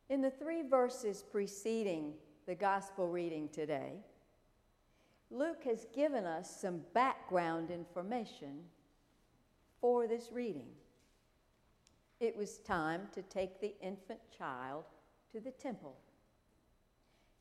In 0.08 0.22
the 0.22 0.30
three 0.30 0.62
verses 0.62 1.22
preceding 1.22 2.14
the 2.46 2.54
gospel 2.54 3.08
reading 3.08 3.48
today, 3.48 3.94
Luke 5.30 5.64
has 5.64 5.86
given 5.94 6.24
us 6.24 6.60
some 6.60 6.80
background 6.94 7.70
information 7.70 8.60
for 9.80 10.06
this 10.06 10.30
reading. 10.32 10.68
It 12.20 12.36
was 12.36 12.58
time 12.58 13.08
to 13.12 13.22
take 13.22 13.60
the 13.60 13.74
infant 13.80 14.20
child 14.36 14.84
to 15.32 15.40
the 15.40 15.50
temple. 15.50 15.96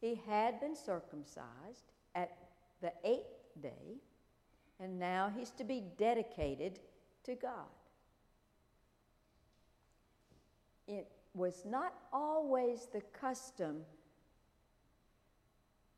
He 0.01 0.21
had 0.27 0.59
been 0.59 0.75
circumcised, 0.75 1.91
at 2.15 2.38
the 2.81 2.93
eighth 3.03 3.61
day, 3.61 3.99
and 4.79 4.97
now 4.97 5.31
he's 5.35 5.51
to 5.51 5.63
be 5.63 5.83
dedicated 5.97 6.79
to 7.23 7.35
God. 7.35 7.69
It 10.88 11.07
was 11.33 11.63
not 11.65 11.93
always 12.13 12.88
the 12.91 13.01
custom 13.19 13.81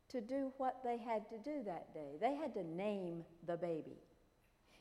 to 0.08 0.20
do 0.20 0.52
what 0.56 0.78
they 0.82 0.96
had 0.96 1.28
to 1.28 1.38
do 1.38 1.62
that 1.64 1.92
day. 1.92 2.16
They 2.20 2.34
had 2.34 2.54
to 2.54 2.64
name 2.64 3.24
the 3.46 3.56
baby. 3.56 3.98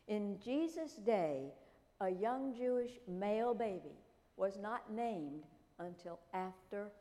In 0.08 0.40
Jesus' 0.44 0.94
day, 0.94 1.52
a 2.00 2.10
young 2.10 2.54
Jewish 2.56 2.92
male 3.08 3.54
baby 3.54 3.98
was 4.36 4.58
not 4.58 4.92
named 4.92 5.44
until 5.80 6.20
after 6.34 6.92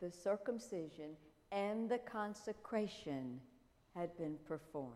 the 0.00 0.10
circumcision 0.10 1.10
and 1.52 1.88
the 1.88 1.98
consecration 1.98 3.40
had 3.94 4.16
been 4.16 4.36
performed. 4.46 4.92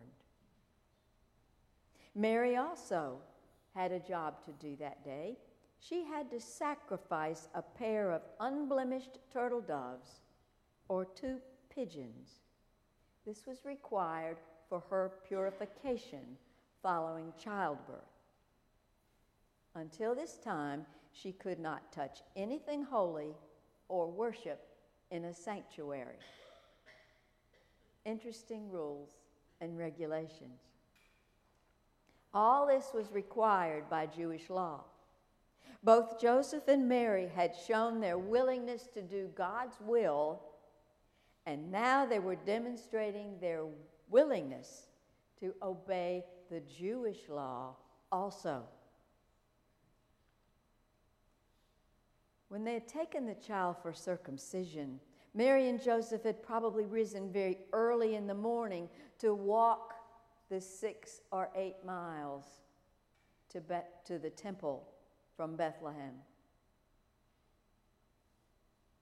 Mary 2.14 2.57
also 2.57 3.18
had 3.75 3.90
a 3.90 3.98
job 3.98 4.44
to 4.44 4.53
do 4.53 4.77
that 4.77 5.05
day. 5.05 5.37
She 5.81 6.05
had 6.05 6.31
to 6.31 6.40
sacrifice 6.40 7.48
a 7.55 7.62
pair 7.62 8.12
of 8.12 8.22
unblemished 8.40 9.18
turtle 9.33 9.62
doves 9.62 10.20
or 10.88 11.05
two 11.05 11.38
pigeons. 11.75 12.40
This 13.27 13.46
was 13.46 13.64
required 13.64 14.37
for 14.68 14.83
her 14.90 15.12
purification 15.27 16.37
following 16.83 17.33
childbirth. 17.42 18.12
Until 19.75 20.15
this 20.15 20.39
time, 20.39 20.85
she 21.13 21.33
could 21.33 21.59
not 21.59 21.93
touch 21.93 22.21
anything 22.37 22.83
holy 22.83 23.35
or 23.89 24.11
worship 24.11 24.67
in 25.11 25.25
a 25.27 25.35
sanctuary. 25.35 26.17
Interesting 28.05 28.71
rules 28.71 29.11
and 29.61 29.79
regulations. 29.79 30.61
All 32.35 32.67
this 32.67 32.93
was 32.95 33.13
required 33.13 33.89
by 33.91 34.07
Jewish 34.07 34.49
law. 34.49 34.81
Both 35.85 36.21
Joseph 36.21 36.69
and 36.69 36.89
Mary 36.89 37.29
had 37.35 37.55
shown 37.67 38.01
their 38.01 38.19
willingness 38.19 38.89
to 38.95 39.03
do 39.03 39.29
God's 39.35 39.77
will, 39.81 40.41
and 41.45 41.71
now 41.71 42.07
they 42.07 42.21
were 42.21 42.37
demonstrating 42.37 43.39
their 43.41 43.65
willingness 44.09 44.87
to 45.41 45.55
obey 45.63 46.25
the 46.51 46.61
Jewish 46.61 47.29
law 47.29 47.75
also. 48.11 48.63
When 52.53 52.65
they 52.65 52.75
had 52.75 52.87
taken 52.87 53.25
the 53.25 53.35
child 53.35 53.77
for 53.81 53.95
circumcision, 53.95 55.01
Mary 55.33 55.71
and 55.71 55.83
Joseph 55.83 56.25
had 56.25 56.43
probably 56.43 56.85
risen 56.85 57.33
very 57.33 57.61
early 57.73 58.15
in 58.15 58.27
the 58.27 58.35
morning 58.35 58.91
to 59.21 59.35
walk 59.35 59.95
the 60.51 60.61
six 60.61 61.23
or 61.31 61.49
eight 61.57 61.77
miles 61.83 62.45
to, 63.49 63.62
Be- 63.62 63.88
to 64.05 64.19
the 64.19 64.29
temple 64.29 64.87
from 65.35 65.57
Bethlehem. 65.57 66.12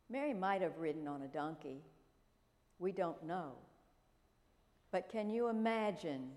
Mary 0.09 0.33
might 0.33 0.63
have 0.63 0.79
ridden 0.79 1.09
on 1.09 1.23
a 1.23 1.27
donkey. 1.27 1.83
We 2.79 2.93
don't 2.93 3.21
know. 3.25 3.55
But 4.93 5.09
can 5.09 5.29
you 5.29 5.49
imagine 5.49 6.31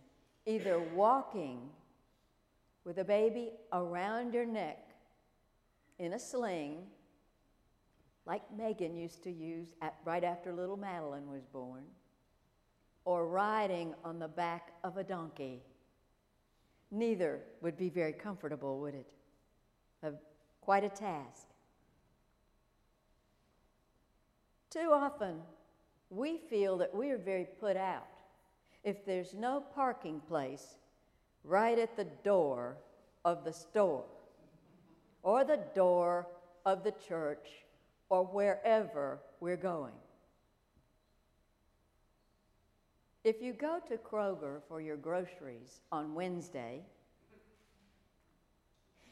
either 0.48 0.80
walking 0.80 1.70
with 2.86 2.98
a 2.98 3.06
baby 3.06 3.52
around 3.72 4.34
your 4.34 4.48
neck 4.48 4.80
in 6.00 6.14
a 6.14 6.20
sling 6.20 6.88
like 8.26 8.42
Megan 8.56 8.96
used 8.96 9.24
to 9.24 9.32
use 9.32 9.68
at, 9.82 9.96
right 10.06 10.24
after 10.24 10.54
little 10.54 10.78
Madeline 10.78 11.30
was 11.30 11.44
born, 11.46 11.84
or 13.06 13.28
riding 13.28 13.94
on 14.04 14.20
the 14.20 14.28
back 14.28 14.72
of 14.84 14.98
a 14.98 15.04
donkey. 15.04 15.62
Neither 16.92 17.42
would 17.62 17.76
be 17.76 17.90
very 17.90 18.14
comfortable, 18.14 18.80
would 18.80 18.96
it? 18.96 19.08
A, 20.04 20.12
quite 20.62 20.84
a 20.84 20.90
task. 20.90 21.48
Too 24.70 24.92
often, 24.92 25.40
we 26.10 26.38
feel 26.38 26.78
that 26.78 26.96
we 26.96 27.12
are 27.12 27.18
very 27.18 27.48
put 27.60 27.76
out 27.76 28.08
if 28.84 29.06
there's 29.06 29.34
no 29.34 29.64
parking 29.74 30.20
place 30.22 30.78
right 31.44 31.78
at 31.78 31.96
the 31.96 32.08
door 32.24 32.78
of 33.26 33.44
the 33.44 33.54
store 33.54 34.06
or 35.24 35.44
the 35.44 35.60
door 35.74 36.28
of 36.66 36.84
the 36.84 36.94
church 37.08 37.48
or 38.10 38.24
wherever 38.24 39.20
we're 39.40 39.58
going. 39.58 39.94
If 43.24 43.42
you 43.42 43.54
go 43.54 43.80
to 43.88 43.98
Kroger 43.98 44.62
for 44.68 44.82
your 44.82 44.98
groceries 44.98 45.80
on 45.92 46.14
Wednesday, 46.14 46.82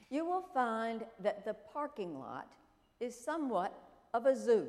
you 0.10 0.26
will 0.26 0.44
find 0.54 1.06
that 1.22 1.46
the 1.46 1.54
parking 1.54 2.20
lot 2.20 2.52
is 3.00 3.18
somewhat 3.18 3.74
of 4.14 4.26
a 4.26 4.36
zoo. 4.36 4.68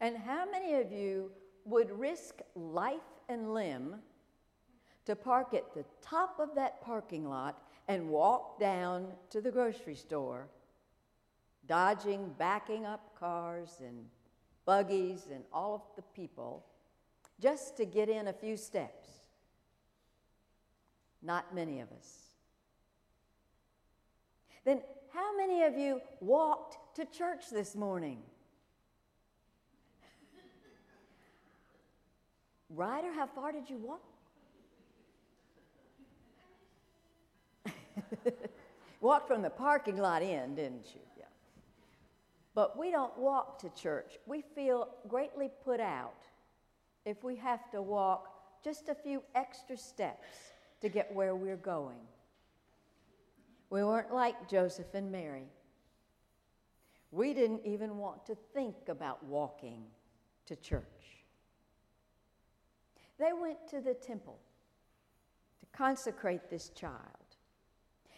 And 0.00 0.16
how 0.16 0.48
many 0.48 0.74
of 0.74 0.92
you 0.92 1.32
would 1.64 1.90
risk 1.90 2.40
life 2.54 3.00
and 3.28 3.52
limb 3.52 3.96
to 5.06 5.16
park 5.16 5.54
at 5.54 5.74
the 5.74 5.84
top 6.00 6.38
of 6.38 6.54
that 6.54 6.80
parking 6.80 7.28
lot 7.28 7.60
and 7.88 8.08
walk 8.08 8.60
down 8.60 9.08
to 9.30 9.40
the 9.40 9.50
grocery 9.50 9.96
store 9.96 10.46
dodging 11.68 12.34
backing 12.38 12.86
up 12.86 13.14
cars 13.18 13.80
and 13.80 14.06
buggies 14.64 15.28
and 15.32 15.44
all 15.52 15.74
of 15.74 15.82
the 15.96 16.02
people 16.14 16.64
just 17.40 17.76
to 17.76 17.84
get 17.84 18.08
in 18.08 18.28
a 18.28 18.32
few 18.32 18.56
steps. 18.56 19.08
Not 21.22 21.54
many 21.54 21.80
of 21.80 21.90
us. 21.92 22.28
Then, 24.64 24.82
how 25.12 25.36
many 25.36 25.62
of 25.62 25.76
you 25.76 26.00
walked 26.20 26.96
to 26.96 27.04
church 27.04 27.50
this 27.50 27.74
morning? 27.74 28.18
Ryder, 32.70 33.12
how 33.12 33.26
far 33.26 33.52
did 33.52 33.70
you 33.70 33.78
walk? 33.78 34.02
Walked 39.00 39.28
from 39.28 39.42
the 39.42 39.50
parking 39.50 39.96
lot 39.96 40.22
in, 40.22 40.54
didn't 40.54 40.86
you? 40.94 41.00
But 42.58 42.76
we 42.76 42.90
don't 42.90 43.16
walk 43.16 43.60
to 43.60 43.70
church. 43.70 44.18
We 44.26 44.42
feel 44.42 44.88
greatly 45.06 45.48
put 45.62 45.78
out 45.78 46.26
if 47.04 47.22
we 47.22 47.36
have 47.36 47.70
to 47.70 47.80
walk 47.80 48.30
just 48.64 48.88
a 48.88 48.96
few 48.96 49.22
extra 49.36 49.76
steps 49.76 50.26
to 50.80 50.88
get 50.88 51.14
where 51.14 51.36
we're 51.36 51.54
going. 51.54 52.00
We 53.70 53.84
weren't 53.84 54.12
like 54.12 54.48
Joseph 54.48 54.92
and 54.94 55.12
Mary. 55.12 55.46
We 57.12 57.32
didn't 57.32 57.64
even 57.64 57.96
want 57.96 58.26
to 58.26 58.36
think 58.52 58.74
about 58.88 59.24
walking 59.24 59.84
to 60.46 60.56
church. 60.56 60.82
They 63.20 63.32
went 63.40 63.68
to 63.70 63.80
the 63.80 63.94
temple 63.94 64.40
to 65.60 65.66
consecrate 65.66 66.50
this 66.50 66.70
child. 66.70 66.96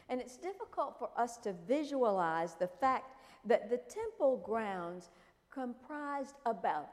And 0.08 0.18
it's 0.18 0.38
difficult 0.38 0.98
for 0.98 1.10
us 1.14 1.36
to 1.42 1.52
visualize 1.68 2.54
the 2.54 2.68
fact 2.68 3.19
that 3.44 3.70
the 3.70 3.78
temple 3.78 4.42
grounds 4.44 5.10
comprised 5.50 6.36
about, 6.46 6.90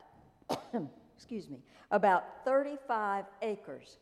excuse 1.16 1.50
me, 1.50 1.60
about 1.92 2.46
35 2.46 3.26
acres. 3.42 3.98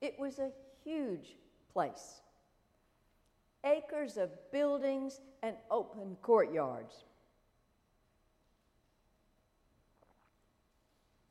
It 0.00 0.16
was 0.18 0.38
a 0.38 0.50
huge 0.84 1.36
place. 1.72 2.20
Acres 3.64 4.16
of 4.16 4.30
buildings 4.50 5.20
and 5.42 5.54
open 5.70 6.16
courtyards. 6.22 7.04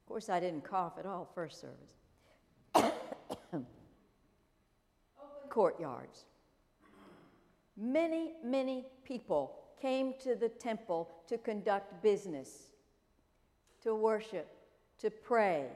Of 0.04 0.08
course, 0.08 0.30
I 0.30 0.39
didn't 0.39 0.63
cough 0.63 0.93
at 1.00 1.06
all 1.06 1.30
first 1.34 1.62
service. 1.62 2.93
courtyards 5.50 6.26
many, 7.80 8.34
many 8.44 8.86
people 9.04 9.56
came 9.82 10.13
to 10.24 10.36
the 10.36 10.50
temple 10.50 11.10
to 11.28 11.38
conduct 11.38 12.04
business, 12.04 12.72
to 13.82 13.96
worship, 13.96 14.48
to 15.00 15.10
pray, 15.10 15.68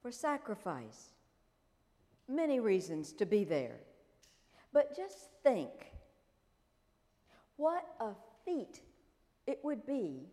for 0.00 0.12
sacrifice. 0.12 1.10
Many 2.28 2.60
reasons 2.60 3.12
to 3.14 3.26
be 3.26 3.44
there. 3.44 3.76
But 4.72 4.96
just 4.96 5.30
think 5.42 5.70
what 7.56 7.84
a 8.00 8.10
feat 8.44 8.80
it 9.46 9.60
would 9.62 9.86
be 9.86 10.26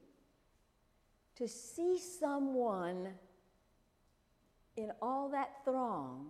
to 1.35 1.47
see 1.47 1.99
someone 1.99 3.09
in 4.75 4.91
all 5.01 5.29
that 5.29 5.63
throng 5.63 6.27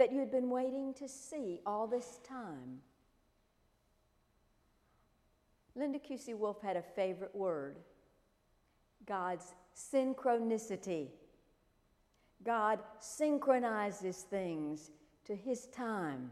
that 0.00 0.10
you 0.10 0.18
had 0.18 0.30
been 0.30 0.48
waiting 0.48 0.94
to 0.94 1.06
see 1.06 1.60
all 1.66 1.86
this 1.86 2.20
time. 2.26 2.80
Linda 5.74 5.98
Cusey 5.98 6.34
Wolf 6.34 6.62
had 6.62 6.78
a 6.78 6.82
favorite 6.82 7.36
word, 7.36 7.76
God's 9.04 9.52
synchronicity. 9.76 11.08
God 12.42 12.78
synchronizes 12.98 14.22
things 14.22 14.90
to 15.26 15.36
his 15.36 15.66
time. 15.66 16.30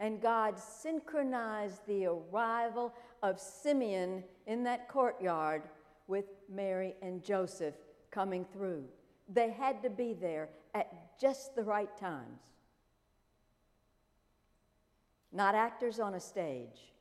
And 0.00 0.20
God 0.20 0.58
synchronized 0.58 1.86
the 1.86 2.06
arrival 2.06 2.92
of 3.22 3.38
Simeon 3.38 4.24
in 4.48 4.64
that 4.64 4.88
courtyard 4.88 5.62
with 6.08 6.24
Mary 6.52 6.96
and 7.00 7.22
Joseph 7.22 7.76
coming 8.10 8.44
through. 8.52 8.82
They 9.32 9.50
had 9.52 9.84
to 9.84 9.90
be 9.90 10.14
there 10.14 10.48
at 10.74 11.18
just 11.20 11.54
the 11.54 11.62
right 11.62 11.94
times. 11.96 12.40
Not 15.32 15.54
actors 15.54 16.00
on 16.00 16.14
a 16.14 16.20
stage, 16.20 16.92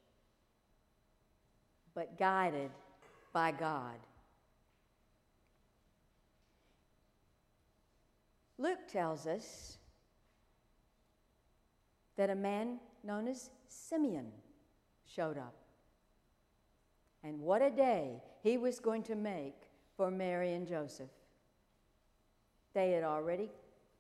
but 1.95 2.17
guided 2.17 2.71
by 3.33 3.51
God. 3.51 3.95
Luke 8.57 8.87
tells 8.91 9.25
us 9.25 9.77
that 12.17 12.29
a 12.29 12.35
man 12.35 12.79
known 13.03 13.27
as 13.27 13.49
Simeon 13.69 14.27
showed 15.05 15.37
up. 15.37 15.55
And 17.23 17.39
what 17.39 17.61
a 17.61 17.69
day 17.69 18.21
he 18.43 18.57
was 18.57 18.79
going 18.79 19.03
to 19.03 19.15
make 19.15 19.55
for 19.95 20.11
Mary 20.11 20.53
and 20.53 20.67
Joseph. 20.67 21.09
They 22.73 22.91
had 22.91 23.03
already 23.03 23.49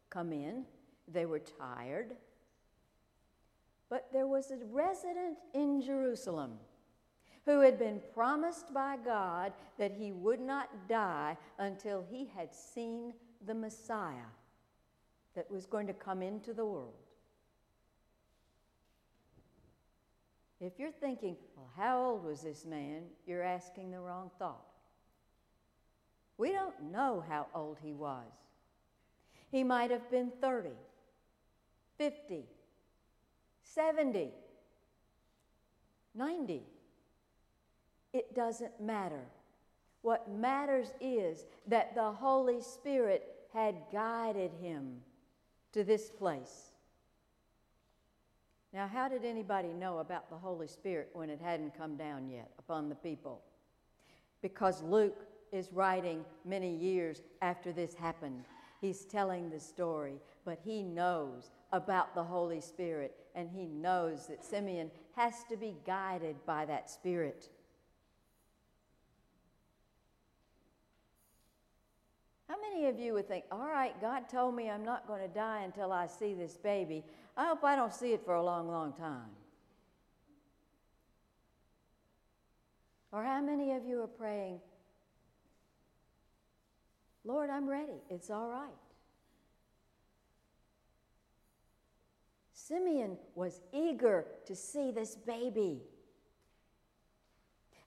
come 0.09 0.31
in, 0.31 0.65
they 1.07 1.25
were 1.25 1.39
tired. 1.39 2.15
But 3.89 4.07
there 4.13 4.27
was 4.27 4.51
a 4.51 4.57
resident 4.71 5.37
in 5.53 5.81
Jerusalem 5.81 6.53
who 7.45 7.61
had 7.61 7.79
been 7.79 8.01
promised 8.13 8.71
by 8.73 8.97
God 9.03 9.53
that 9.79 9.91
he 9.91 10.11
would 10.11 10.39
not 10.39 10.87
die 10.87 11.35
until 11.57 12.05
he 12.11 12.29
had 12.35 12.53
seen 12.53 13.13
the 13.45 13.55
Messiah 13.55 14.29
that 15.35 15.49
was 15.49 15.65
going 15.65 15.87
to 15.87 15.93
come 15.93 16.21
into 16.21 16.53
the 16.53 16.65
world. 16.65 16.93
If 20.59 20.77
you're 20.77 20.91
thinking, 20.91 21.37
well, 21.55 21.71
how 21.75 22.03
old 22.03 22.25
was 22.25 22.41
this 22.41 22.65
man? 22.65 23.03
You're 23.25 23.43
asking 23.43 23.91
the 23.91 23.99
wrong 23.99 24.29
thought. 24.37 24.65
We 26.37 26.51
don't 26.51 26.91
know 26.91 27.23
how 27.27 27.47
old 27.55 27.77
he 27.81 27.93
was. 27.93 28.31
He 29.51 29.63
might 29.63 29.91
have 29.91 30.09
been 30.11 30.31
30, 30.41 30.69
50, 31.97 32.45
70, 33.63 34.29
90. 36.15 36.63
It 38.13 38.35
doesn't 38.35 38.79
matter. 38.81 39.23
What 40.01 40.31
matters 40.31 40.93
is 41.01 41.45
that 41.67 41.95
the 41.95 42.11
Holy 42.11 42.61
Spirit 42.61 43.23
had 43.53 43.75
guided 43.91 44.51
him 44.61 45.01
to 45.73 45.83
this 45.83 46.09
place. 46.09 46.71
Now, 48.71 48.87
how 48.87 49.07
did 49.07 49.25
anybody 49.25 49.69
know 49.69 49.97
about 49.97 50.29
the 50.29 50.37
Holy 50.37 50.67
Spirit 50.67 51.09
when 51.13 51.29
it 51.29 51.41
hadn't 51.41 51.75
come 51.75 51.95
down 51.97 52.29
yet 52.29 52.51
upon 52.59 52.87
the 52.87 52.95
people? 52.95 53.41
Because 54.41 54.83
Luke 54.83 55.25
is 55.51 55.73
writing 55.73 56.23
many 56.45 56.75
years 56.75 57.21
after 57.41 57.71
this 57.71 57.95
happened. 57.95 58.45
He's 58.81 59.05
telling 59.05 59.49
the 59.49 59.59
story, 59.59 60.15
but 60.45 60.59
he 60.63 60.83
knows 60.83 61.51
about 61.71 62.15
the 62.15 62.23
Holy 62.23 62.61
Spirit, 62.61 63.15
and 63.35 63.49
he 63.49 63.65
knows 63.65 64.27
that 64.27 64.43
Simeon 64.43 64.89
has 65.15 65.43
to 65.49 65.57
be 65.57 65.75
guided 65.85 66.35
by 66.45 66.65
that 66.65 66.89
Spirit. 66.89 67.49
How 72.47 72.55
many 72.61 72.87
of 72.87 72.99
you 72.99 73.13
would 73.13 73.27
think, 73.27 73.43
all 73.51 73.67
right, 73.67 73.99
God 74.01 74.27
told 74.29 74.55
me 74.55 74.69
I'm 74.69 74.83
not 74.83 75.07
going 75.07 75.21
to 75.21 75.27
die 75.27 75.61
until 75.63 75.91
I 75.91 76.07
see 76.07 76.33
this 76.33 76.57
baby. 76.57 77.03
I 77.37 77.47
hope 77.47 77.63
I 77.63 77.75
don't 77.75 77.93
see 77.93 78.13
it 78.13 78.25
for 78.25 78.35
a 78.35 78.43
long, 78.43 78.67
long 78.67 78.93
time. 78.93 79.29
Or 83.11 83.23
how 83.23 83.41
many 83.41 83.73
of 83.73 83.85
you 83.85 84.01
are 84.01 84.07
praying, 84.07 84.59
Lord, 87.23 87.49
I'm 87.49 87.69
ready. 87.69 88.01
It's 88.09 88.29
all 88.29 88.49
right. 88.49 88.69
Simeon 92.53 93.17
was 93.35 93.61
eager 93.73 94.25
to 94.45 94.55
see 94.55 94.91
this 94.91 95.15
baby. 95.15 95.81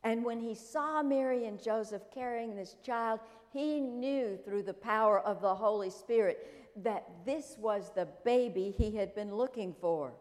And 0.05 0.25
when 0.25 0.41
he 0.41 0.55
saw 0.55 1.03
Mary 1.03 1.47
and 1.47 1.63
Joseph 1.63 2.03
carrying 2.13 2.57
this 2.57 2.77
child, 2.85 3.21
he 3.53 3.81
knew 3.81 4.37
through 4.45 4.65
the 4.65 4.75
power 4.75 5.21
of 5.21 5.41
the 5.41 5.55
Holy 5.55 5.91
Spirit 5.91 6.73
that 6.83 7.07
this 7.25 7.57
was 7.59 7.93
the 7.95 8.09
baby 8.25 8.75
he 8.77 8.97
had 8.97 9.15
been 9.15 9.35
looking 9.35 9.75
for. 9.81 10.15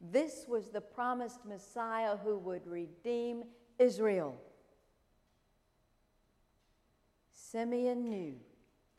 This 0.00 0.46
was 0.48 0.70
the 0.70 0.80
promised 0.80 1.44
Messiah 1.44 2.16
who 2.16 2.38
would 2.38 2.66
redeem 2.66 3.44
Israel. 3.78 4.34
Simeon 7.50 8.08
knew 8.08 8.34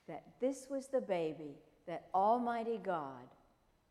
that 0.07 0.23
this 0.39 0.67
was 0.69 0.87
the 0.87 1.01
baby 1.01 1.55
that 1.87 2.07
Almighty 2.13 2.79
God, 2.81 3.27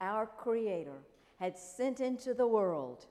our 0.01 0.27
Creator, 0.27 0.99
had 1.39 1.59
sent 1.59 2.01
into 2.01 2.35
the 2.35 2.47
world. 2.47 3.07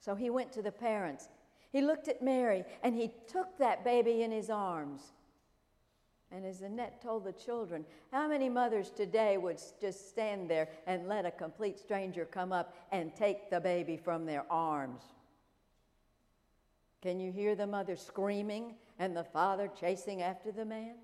So 0.00 0.14
he 0.14 0.30
went 0.30 0.52
to 0.52 0.62
the 0.62 0.72
parents. 0.72 1.28
He 1.72 1.82
looked 1.82 2.08
at 2.08 2.22
Mary 2.22 2.64
and 2.82 2.94
he 2.94 3.12
took 3.28 3.56
that 3.58 3.84
baby 3.84 4.22
in 4.22 4.32
his 4.32 4.50
arms. 4.50 5.12
And 6.32 6.44
as 6.44 6.62
Annette 6.62 7.00
told 7.00 7.24
the 7.24 7.32
children, 7.32 7.84
how 8.10 8.26
many 8.26 8.48
mothers 8.48 8.90
today 8.90 9.36
would 9.36 9.60
just 9.80 10.08
stand 10.08 10.50
there 10.50 10.68
and 10.86 11.06
let 11.06 11.26
a 11.26 11.30
complete 11.30 11.78
stranger 11.78 12.24
come 12.24 12.52
up 12.52 12.74
and 12.90 13.14
take 13.14 13.50
the 13.50 13.60
baby 13.60 13.96
from 13.96 14.26
their 14.26 14.44
arms? 14.50 15.02
Can 17.02 17.20
you 17.20 17.30
hear 17.30 17.54
the 17.54 17.66
mother 17.66 17.94
screaming 17.94 18.74
and 18.98 19.16
the 19.16 19.24
father 19.24 19.70
chasing 19.78 20.22
after 20.22 20.52
the 20.52 20.64
man? 20.64 20.96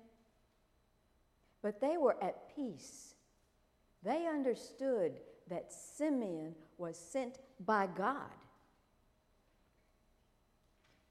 But 1.61 1.79
they 1.79 1.97
were 1.97 2.21
at 2.23 2.55
peace. 2.55 3.15
They 4.03 4.25
understood 4.27 5.19
that 5.49 5.71
Simeon 5.71 6.55
was 6.77 6.97
sent 6.97 7.37
by 7.65 7.87
God. 7.87 8.31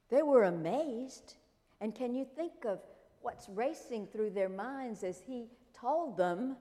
They 0.09 0.23
were 0.23 0.45
amazed. 0.45 1.35
And 1.81 1.95
can 1.95 2.14
you 2.14 2.27
think 2.37 2.64
of 2.64 2.81
what's 3.23 3.49
racing 3.49 4.09
through 4.09 4.31
their 4.31 4.49
minds 4.49 5.05
as 5.05 5.23
he 5.27 5.47
told 5.73 6.16
them 6.16 6.57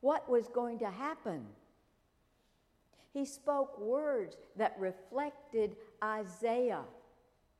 what 0.00 0.28
was 0.28 0.48
going 0.48 0.78
to 0.80 0.90
happen? 0.90 1.46
He 3.14 3.24
spoke 3.24 3.78
words 3.78 4.36
that 4.56 4.76
reflected 4.78 5.76
Isaiah 6.02 6.82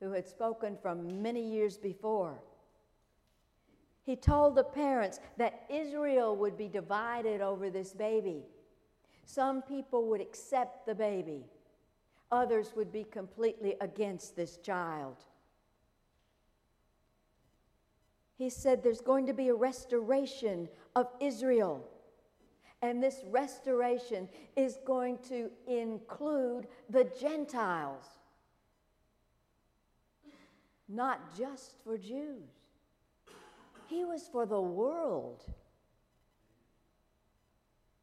who 0.04 0.12
had 0.12 0.28
spoken 0.28 0.76
from 0.82 1.22
many 1.22 1.40
years 1.40 1.78
before. 1.78 2.38
He 4.02 4.16
told 4.16 4.54
the 4.54 4.62
parents 4.62 5.18
that 5.38 5.64
Israel 5.70 6.36
would 6.36 6.58
be 6.58 6.68
divided 6.68 7.40
over 7.40 7.70
this 7.70 7.94
baby. 7.94 8.42
Some 9.24 9.62
people 9.62 10.06
would 10.08 10.20
accept 10.20 10.84
the 10.84 10.94
baby, 10.94 11.46
others 12.30 12.74
would 12.76 12.92
be 12.92 13.04
completely 13.04 13.76
against 13.80 14.36
this 14.36 14.58
child. 14.58 15.16
He 18.36 18.50
said 18.50 18.82
there's 18.82 19.00
going 19.00 19.26
to 19.26 19.32
be 19.32 19.48
a 19.48 19.54
restoration 19.54 20.68
of 20.94 21.08
Israel. 21.18 21.88
And 22.82 23.02
this 23.02 23.22
restoration 23.30 24.28
is 24.54 24.78
going 24.84 25.16
to 25.28 25.50
include 25.66 26.66
the 26.90 27.10
Gentiles 27.18 28.04
not 30.88 31.36
just 31.36 31.74
for 31.82 31.96
Jews, 31.98 32.50
he 33.88 34.04
was 34.04 34.28
for 34.30 34.46
the 34.46 34.60
world. 34.60 35.44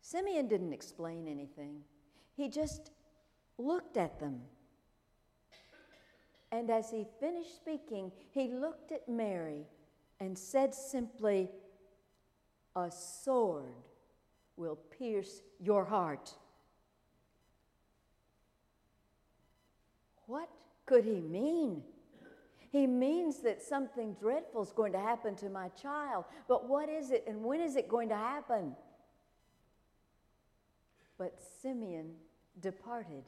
Simeon 0.02 0.48
didn't 0.48 0.74
explain 0.74 1.28
anything, 1.28 1.82
he 2.36 2.50
just 2.50 2.92
looked 3.58 3.98
at 3.98 4.20
them. 4.20 4.42
And 6.52 6.70
as 6.70 6.92
he 6.92 7.06
finished 7.20 7.56
speaking, 7.56 8.12
he 8.32 8.50
looked 8.50 8.92
at 8.92 9.08
Mary 9.08 9.66
and 10.20 10.38
said 10.38 10.76
simply, 10.76 11.50
A 12.76 12.92
sword 12.92 13.74
will 14.58 14.76
pierce 14.76 15.42
your 15.60 15.86
heart. 15.86 16.34
What 20.28 20.50
could 20.86 21.06
he 21.06 21.22
mean? 21.22 21.84
He 22.72 22.88
means 22.88 23.40
that 23.40 23.62
something 23.62 24.16
dreadful 24.20 24.64
is 24.64 24.72
going 24.72 24.94
to 24.94 25.00
happen 25.00 25.36
to 25.36 25.50
my 25.50 25.68
child. 25.70 26.24
But 26.48 26.70
what 26.70 26.88
is 26.88 27.12
it 27.12 27.26
and 27.28 27.44
when 27.44 27.60
is 27.60 27.76
it 27.76 27.90
going 27.90 28.08
to 28.10 28.16
happen? 28.16 28.76
But 31.18 31.38
Simeon 31.62 32.14
departed. 32.62 33.26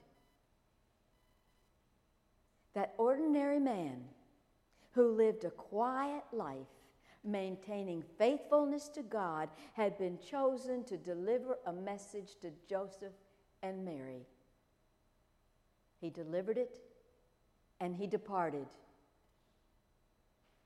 That 2.73 2.93
ordinary 2.97 3.59
man 3.59 4.05
who 4.93 5.11
lived 5.11 5.43
a 5.43 5.51
quiet 5.51 6.23
life, 6.31 6.57
maintaining 7.25 8.01
faithfulness 8.17 8.87
to 8.89 9.03
God, 9.03 9.49
had 9.73 9.97
been 9.97 10.17
chosen 10.19 10.85
to 10.85 10.97
deliver 10.97 11.57
a 11.67 11.73
message 11.73 12.35
to 12.41 12.51
Joseph 12.67 13.13
and 13.61 13.83
Mary. 13.83 14.25
He 15.99 16.09
delivered 16.09 16.57
it 16.57 16.79
and 17.81 17.93
he 17.93 18.07
departed. 18.07 18.67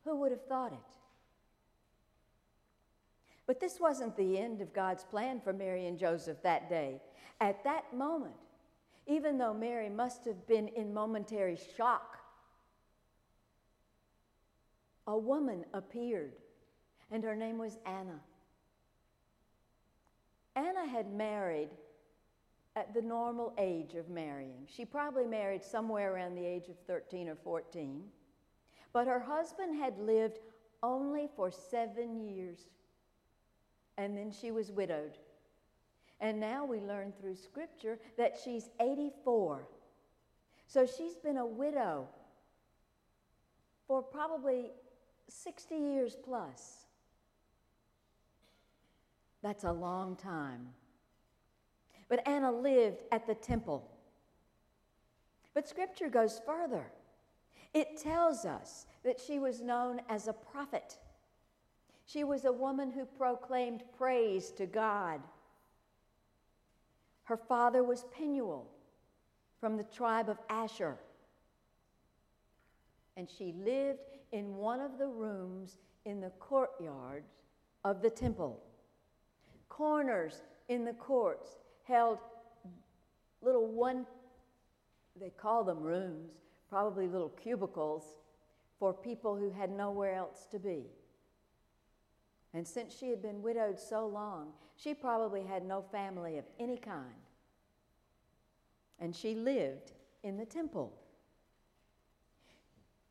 Who 0.07 0.15
would 0.21 0.31
have 0.31 0.45
thought 0.45 0.71
it? 0.71 0.79
But 3.45 3.59
this 3.59 3.77
wasn't 3.77 4.15
the 4.15 4.37
end 4.37 4.61
of 4.61 4.71
God's 4.73 5.03
plan 5.03 5.41
for 5.41 5.51
Mary 5.51 5.85
and 5.85 5.99
Joseph 5.99 6.41
that 6.43 6.69
day. 6.69 7.01
At 7.41 7.61
that 7.65 7.93
moment, 7.93 8.35
even 9.05 9.37
though 9.37 9.53
Mary 9.53 9.89
must 9.89 10.23
have 10.23 10.47
been 10.47 10.69
in 10.69 10.93
momentary 10.93 11.57
shock, 11.75 12.19
a 15.07 15.17
woman 15.17 15.65
appeared, 15.73 16.37
and 17.11 17.21
her 17.21 17.35
name 17.35 17.57
was 17.57 17.77
Anna. 17.85 18.21
Anna 20.55 20.87
had 20.87 21.11
married 21.11 21.71
at 22.77 22.93
the 22.93 23.01
normal 23.01 23.53
age 23.57 23.95
of 23.95 24.07
marrying. 24.07 24.67
She 24.73 24.85
probably 24.85 25.25
married 25.25 25.65
somewhere 25.65 26.13
around 26.13 26.35
the 26.35 26.45
age 26.45 26.69
of 26.69 26.77
13 26.87 27.27
or 27.27 27.35
14. 27.35 28.03
But 28.97 29.05
her 29.05 29.19
husband 29.19 29.75
had 29.75 29.99
lived 29.99 30.39
only 30.81 31.29
for 31.35 31.51
seven 31.51 32.17
years, 32.17 32.57
and 33.95 34.17
then 34.17 34.31
she 34.31 34.49
was 34.49 34.71
widowed. 34.71 35.19
And 36.19 36.39
now 36.39 36.65
we 36.65 36.79
learn 36.79 37.13
through 37.21 37.35
Scripture 37.35 37.99
that 38.17 38.39
she's 38.43 38.71
84. 38.79 39.67
So 40.65 40.87
she's 40.87 41.15
been 41.15 41.37
a 41.37 41.45
widow 41.45 42.07
for 43.87 44.01
probably 44.01 44.71
60 45.27 45.75
years 45.75 46.17
plus. 46.25 46.87
That's 49.43 49.63
a 49.63 49.71
long 49.71 50.15
time. 50.15 50.69
But 52.09 52.27
Anna 52.27 52.51
lived 52.51 53.03
at 53.11 53.27
the 53.27 53.35
temple. 53.35 53.91
But 55.53 55.69
Scripture 55.69 56.09
goes 56.09 56.41
further. 56.43 56.91
It 57.77 57.95
tells 57.95 58.43
us 58.43 58.87
that 59.03 59.19
she 59.19 59.37
was 59.37 59.61
known 59.61 60.01
as 60.09 60.27
a 60.27 60.33
prophet. 60.33 60.97
She 62.07 62.23
was 62.23 62.45
a 62.45 62.51
woman 62.51 62.89
who 62.89 63.05
proclaimed 63.05 63.83
praise 63.95 64.49
to 64.53 64.65
God. 64.65 65.21
Her 67.25 67.37
father 67.37 67.83
was 67.83 68.05
Penuel 68.11 68.65
from 69.59 69.77
the 69.77 69.83
tribe 69.83 70.27
of 70.27 70.39
Asher. 70.49 70.97
And 73.15 73.29
she 73.29 73.53
lived 73.63 73.99
in 74.31 74.55
one 74.55 74.79
of 74.79 74.97
the 74.97 75.05
rooms 75.05 75.77
in 76.03 76.19
the 76.19 76.31
courtyard 76.39 77.25
of 77.83 78.01
the 78.01 78.09
temple. 78.09 78.59
Corners 79.69 80.41
in 80.67 80.83
the 80.83 80.93
courts 80.93 81.57
held 81.83 82.17
little 83.43 83.67
one, 83.67 84.07
they 85.15 85.29
call 85.29 85.63
them 85.63 85.83
rooms, 85.83 86.31
probably 86.69 87.07
little 87.07 87.29
cubicles 87.29 88.03
for 88.79 88.93
people 88.93 89.35
who 89.35 89.51
had 89.51 89.71
nowhere 89.71 90.15
else 90.15 90.45
to 90.51 90.59
be. 90.59 90.85
And 92.53 92.67
since 92.67 92.95
she 92.95 93.09
had 93.09 93.21
been 93.21 93.41
widowed 93.41 93.79
so 93.79 94.07
long, 94.07 94.53
she 94.75 94.93
probably 94.93 95.43
had 95.43 95.65
no 95.65 95.81
family 95.91 96.37
of 96.37 96.45
any 96.59 96.77
kind. 96.77 97.05
And 98.99 99.15
she 99.15 99.35
lived 99.35 99.91
in 100.23 100.37
the 100.37 100.45
temple. 100.45 100.93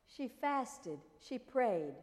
She 0.07 0.27
fasted, 0.27 0.99
she 1.19 1.37
prayed. 1.37 1.95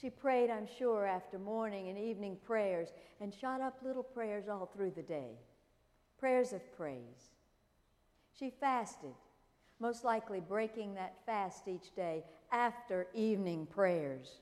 She 0.00 0.10
prayed, 0.10 0.50
I'm 0.50 0.68
sure, 0.78 1.06
after 1.06 1.38
morning 1.38 1.88
and 1.88 1.98
evening 1.98 2.36
prayers 2.44 2.88
and 3.20 3.34
shot 3.34 3.60
up 3.60 3.78
little 3.82 4.02
prayers 4.02 4.48
all 4.48 4.66
through 4.66 4.92
the 4.92 5.02
day 5.02 5.38
prayers 6.18 6.52
of 6.52 6.76
praise. 6.76 7.30
She 8.38 8.50
fasted, 8.50 9.14
most 9.80 10.04
likely 10.04 10.40
breaking 10.40 10.94
that 10.94 11.14
fast 11.26 11.68
each 11.68 11.94
day 11.94 12.24
after 12.50 13.06
evening 13.14 13.66
prayers. 13.66 14.38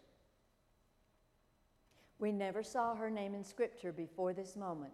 We 2.19 2.33
never 2.33 2.63
saw 2.63 2.95
her 2.95 3.11
name 3.11 3.35
in 3.35 3.45
Scripture 3.45 3.93
before 3.93 4.33
this 4.33 4.57
moment. 4.57 4.93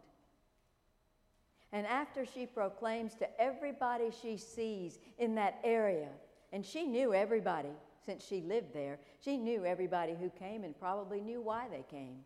And 1.72 1.86
after 1.86 2.26
she 2.26 2.44
proclaims 2.46 3.14
to 3.16 3.40
everybody 3.40 4.10
she 4.22 4.36
sees 4.36 4.98
in 5.18 5.36
that 5.36 5.58
area, 5.64 6.08
and 6.52 6.66
she 6.66 6.84
knew 6.84 7.14
everybody 7.14 7.70
since 8.04 8.26
she 8.26 8.40
lived 8.40 8.74
there, 8.74 8.98
she 9.20 9.36
knew 9.36 9.64
everybody 9.64 10.14
who 10.20 10.28
came 10.30 10.64
and 10.64 10.78
probably 10.78 11.20
knew 11.20 11.40
why 11.40 11.68
they 11.70 11.84
came. 11.90 12.18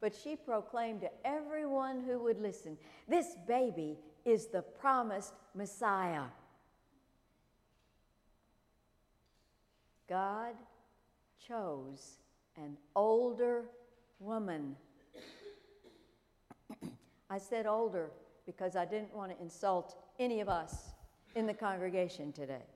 But 0.00 0.14
she 0.14 0.34
proclaimed 0.34 1.02
to 1.02 1.10
everyone 1.24 2.02
who 2.04 2.20
would 2.22 2.40
listen 2.40 2.78
this 3.08 3.36
baby 3.46 3.98
is 4.24 4.46
the 4.46 4.62
promised 4.62 5.34
Messiah. 5.54 6.24
God 10.12 10.52
chose 11.48 12.18
an 12.58 12.76
older 12.94 13.64
woman. 14.20 14.76
I 17.30 17.38
said 17.38 17.64
older 17.64 18.10
because 18.44 18.76
I 18.76 18.84
didn't 18.84 19.14
want 19.14 19.32
to 19.32 19.42
insult 19.42 19.96
any 20.18 20.40
of 20.40 20.50
us 20.50 20.90
in 21.34 21.46
the 21.46 21.54
congregation 21.54 22.30
today. 22.30 22.66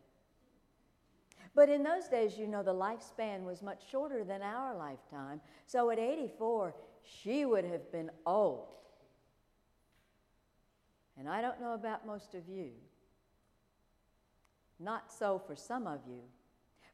But 1.54 1.68
in 1.68 1.82
those 1.82 2.08
days, 2.08 2.38
you 2.38 2.46
know, 2.46 2.62
the 2.62 2.72
lifespan 2.72 3.44
was 3.44 3.60
much 3.60 3.82
shorter 3.90 4.24
than 4.24 4.40
our 4.40 4.74
lifetime. 4.74 5.42
So 5.66 5.90
at 5.90 5.98
84, 5.98 6.74
she 7.02 7.44
would 7.44 7.66
have 7.66 7.92
been 7.92 8.10
old. 8.24 8.68
And 11.18 11.28
I 11.28 11.42
don't 11.42 11.60
know 11.60 11.74
about 11.74 12.06
most 12.06 12.34
of 12.34 12.48
you. 12.48 12.70
Not 14.80 15.12
so 15.12 15.38
for 15.46 15.54
some 15.54 15.86
of 15.86 16.00
you. 16.08 16.22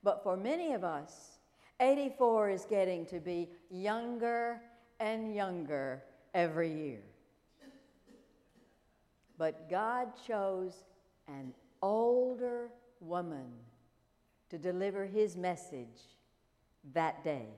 But 0.02 0.22
for 0.22 0.36
many 0.36 0.72
of 0.72 0.84
us, 0.84 1.38
84 1.80 2.50
is 2.50 2.64
getting 2.64 3.06
to 3.06 3.20
be 3.20 3.48
younger 3.70 4.60
and 5.00 5.34
younger 5.34 6.02
every 6.34 6.72
year. 6.72 7.02
But 9.38 9.68
God 9.68 10.12
chose 10.26 10.84
an 11.28 11.52
older 11.82 12.68
woman 13.00 13.46
to 14.50 14.58
deliver 14.58 15.06
his 15.06 15.36
message 15.36 15.86
that 16.92 17.24
day. 17.24 17.48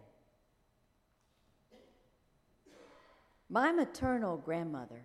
My 3.50 3.72
maternal 3.72 4.36
grandmother 4.38 5.02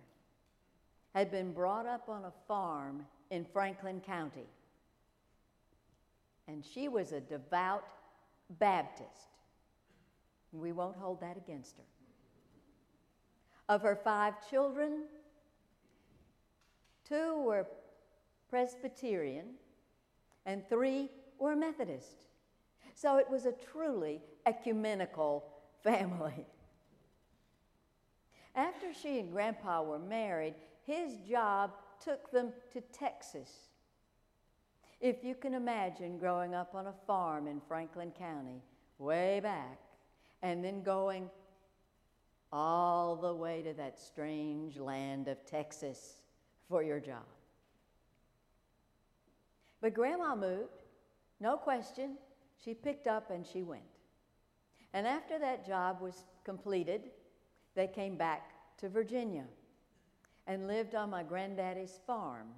had 1.14 1.30
been 1.30 1.52
brought 1.52 1.86
up 1.86 2.08
on 2.08 2.24
a 2.24 2.32
farm 2.48 3.04
in 3.30 3.44
Franklin 3.44 4.00
County, 4.00 4.46
and 6.50 6.64
she 6.64 6.88
was 6.88 7.12
a 7.12 7.20
devout 7.20 7.84
Baptist. 8.58 9.28
We 10.52 10.72
won't 10.72 10.96
hold 10.96 11.20
that 11.20 11.36
against 11.36 11.76
her. 11.76 11.84
Of 13.68 13.82
her 13.82 13.94
five 13.94 14.34
children, 14.50 15.04
two 17.08 17.40
were 17.42 17.66
Presbyterian 18.48 19.46
and 20.44 20.68
three 20.68 21.08
were 21.38 21.54
Methodist. 21.54 22.26
So 22.94 23.18
it 23.18 23.30
was 23.30 23.46
a 23.46 23.52
truly 23.52 24.20
ecumenical 24.44 25.44
family. 25.84 26.46
After 28.56 28.92
she 28.92 29.20
and 29.20 29.30
Grandpa 29.30 29.84
were 29.84 30.00
married, 30.00 30.54
his 30.84 31.14
job 31.28 31.70
took 32.04 32.32
them 32.32 32.52
to 32.72 32.80
Texas. 32.92 33.69
If 35.00 35.24
you 35.24 35.34
can 35.34 35.54
imagine 35.54 36.18
growing 36.18 36.54
up 36.54 36.74
on 36.74 36.86
a 36.86 36.94
farm 37.06 37.46
in 37.46 37.60
Franklin 37.66 38.10
County, 38.10 38.62
way 38.98 39.40
back, 39.40 39.78
and 40.42 40.62
then 40.62 40.82
going 40.82 41.30
all 42.52 43.16
the 43.16 43.32
way 43.32 43.62
to 43.62 43.72
that 43.74 43.98
strange 43.98 44.78
land 44.78 45.28
of 45.28 45.44
Texas 45.46 46.20
for 46.68 46.82
your 46.82 47.00
job. 47.00 47.24
But 49.80 49.94
Grandma 49.94 50.36
moved, 50.36 50.82
no 51.40 51.56
question. 51.56 52.16
She 52.62 52.74
picked 52.74 53.06
up 53.06 53.30
and 53.30 53.46
she 53.46 53.62
went. 53.62 53.82
And 54.92 55.06
after 55.06 55.38
that 55.38 55.66
job 55.66 56.00
was 56.00 56.24
completed, 56.44 57.10
they 57.74 57.86
came 57.86 58.16
back 58.16 58.50
to 58.78 58.88
Virginia 58.88 59.44
and 60.46 60.66
lived 60.66 60.94
on 60.94 61.08
my 61.10 61.22
granddaddy's 61.22 62.00
farm, 62.06 62.48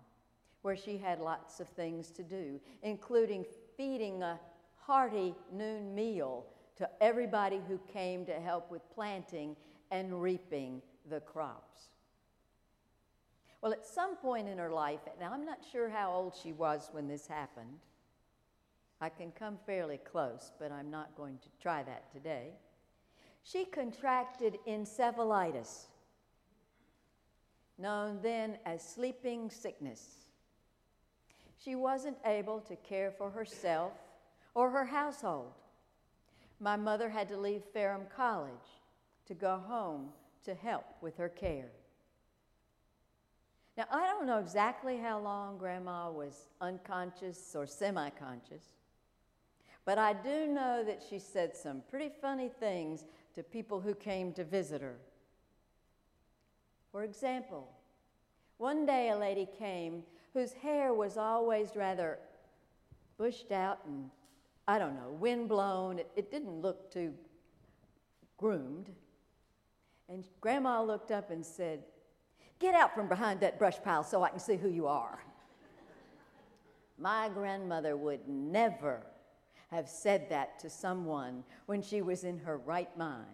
where 0.62 0.76
she 0.76 0.96
had 0.96 1.20
lots 1.20 1.60
of 1.60 1.68
things 1.68 2.10
to 2.10 2.22
do, 2.22 2.60
including 2.82 3.44
feeding 3.76 4.22
a 4.22 4.40
hearty 4.76 5.34
noon 5.52 5.94
meal 5.94 6.46
to 6.76 6.88
everybody 7.00 7.60
who 7.68 7.78
came 7.92 8.24
to 8.26 8.32
help 8.32 8.70
with 8.70 8.82
planting 8.94 9.54
and 9.90 10.22
reaping 10.22 10.80
the 11.10 11.20
crops. 11.20 11.80
Well, 13.60 13.72
at 13.72 13.86
some 13.86 14.16
point 14.16 14.48
in 14.48 14.58
her 14.58 14.72
life, 14.72 15.00
and 15.06 15.32
I'm 15.32 15.44
not 15.44 15.58
sure 15.70 15.88
how 15.88 16.12
old 16.12 16.34
she 16.40 16.52
was 16.52 16.88
when 16.92 17.06
this 17.06 17.28
happened, 17.28 17.78
I 19.00 19.08
can 19.08 19.32
come 19.32 19.58
fairly 19.66 19.98
close, 19.98 20.52
but 20.58 20.72
I'm 20.72 20.90
not 20.90 21.16
going 21.16 21.38
to 21.38 21.48
try 21.60 21.82
that 21.82 22.12
today. 22.12 22.54
She 23.44 23.64
contracted 23.64 24.58
encephalitis, 24.66 25.86
known 27.78 28.20
then 28.22 28.58
as 28.64 28.82
sleeping 28.82 29.50
sickness. 29.50 30.21
She 31.62 31.74
wasn't 31.74 32.16
able 32.24 32.60
to 32.60 32.76
care 32.76 33.10
for 33.10 33.30
herself 33.30 33.92
or 34.54 34.70
her 34.70 34.84
household. 34.84 35.52
My 36.58 36.76
mother 36.76 37.08
had 37.08 37.28
to 37.28 37.36
leave 37.36 37.62
Ferrum 37.72 38.02
College 38.14 38.80
to 39.26 39.34
go 39.34 39.58
home 39.58 40.08
to 40.44 40.54
help 40.54 40.84
with 41.00 41.16
her 41.18 41.28
care. 41.28 41.70
Now, 43.76 43.84
I 43.90 44.06
don't 44.06 44.26
know 44.26 44.38
exactly 44.38 44.98
how 44.98 45.18
long 45.18 45.56
Grandma 45.56 46.10
was 46.10 46.48
unconscious 46.60 47.54
or 47.54 47.66
semi 47.66 48.10
conscious, 48.10 48.64
but 49.84 49.98
I 49.98 50.12
do 50.12 50.46
know 50.46 50.84
that 50.84 51.02
she 51.08 51.18
said 51.18 51.56
some 51.56 51.82
pretty 51.88 52.10
funny 52.20 52.50
things 52.60 53.04
to 53.34 53.42
people 53.42 53.80
who 53.80 53.94
came 53.94 54.32
to 54.34 54.44
visit 54.44 54.82
her. 54.82 54.96
For 56.90 57.02
example, 57.02 57.68
one 58.58 58.84
day 58.84 59.08
a 59.08 59.16
lady 59.16 59.48
came 59.58 60.02
whose 60.32 60.52
hair 60.52 60.94
was 60.94 61.16
always 61.16 61.76
rather 61.76 62.18
bushed 63.18 63.52
out 63.52 63.80
and, 63.86 64.10
I 64.66 64.78
don't 64.78 64.94
know, 64.94 65.16
windblown. 65.18 65.98
It, 65.98 66.10
it 66.16 66.30
didn't 66.30 66.60
look 66.60 66.90
too 66.92 67.12
groomed. 68.36 68.90
And 70.08 70.24
Grandma 70.40 70.82
looked 70.82 71.10
up 71.10 71.30
and 71.30 71.44
said, 71.44 71.84
Get 72.58 72.74
out 72.74 72.94
from 72.94 73.08
behind 73.08 73.40
that 73.40 73.58
brush 73.58 73.82
pile 73.82 74.04
so 74.04 74.22
I 74.22 74.28
can 74.28 74.38
see 74.38 74.56
who 74.56 74.68
you 74.68 74.86
are. 74.86 75.18
My 76.96 77.28
grandmother 77.28 77.96
would 77.96 78.28
never 78.28 79.02
have 79.72 79.88
said 79.88 80.28
that 80.28 80.60
to 80.60 80.70
someone 80.70 81.42
when 81.66 81.82
she 81.82 82.02
was 82.02 82.22
in 82.22 82.38
her 82.38 82.58
right 82.58 82.96
mind 82.96 83.26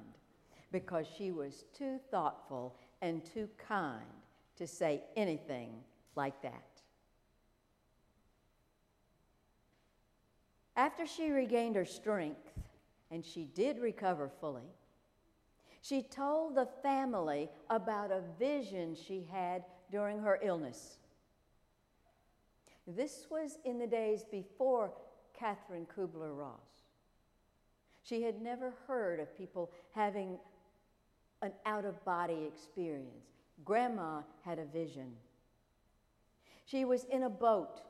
because 0.72 1.07
she 1.18 1.30
was 1.32 1.64
too 1.76 1.99
thoughtful 2.11 2.76
and 3.03 3.24
too 3.24 3.49
kind 3.59 4.05
to 4.57 4.66
say 4.66 5.03
anything 5.16 5.72
like 6.14 6.40
that. 6.42 6.67
After 10.79 11.09
she 11.09 11.31
regained 11.31 11.74
her 11.74 11.85
strength, 11.85 12.53
and 13.11 13.24
she 13.24 13.43
did 13.53 13.81
recover 13.81 14.31
fully, 14.41 14.70
she 15.83 16.03
told 16.03 16.55
the 16.55 16.68
family 16.85 17.49
about 17.68 18.12
a 18.12 18.22
vision 18.39 18.95
she 18.95 19.26
had 19.29 19.64
during 19.91 20.20
her 20.20 20.39
illness. 20.41 20.99
This 22.87 23.26
was 23.29 23.59
in 23.64 23.81
the 23.81 23.89
days 23.89 24.22
before 24.31 24.93
Catherine 25.37 25.87
Kubler 25.87 26.39
Ross. 26.39 26.85
She 28.05 28.22
had 28.22 28.41
never 28.41 28.72
heard 28.87 29.18
of 29.18 29.37
people 29.37 29.72
having 29.97 30.39
an 31.43 31.55
out 31.66 31.87
of 31.87 32.05
body 32.05 32.45
experience. 32.47 33.26
Grandma 33.64 34.20
had 34.45 34.61
a 34.61 34.64
vision. 34.64 35.11
She 36.66 36.85
was 36.85 37.03
in 37.11 37.24
a 37.24 37.31
boat, 37.31 37.83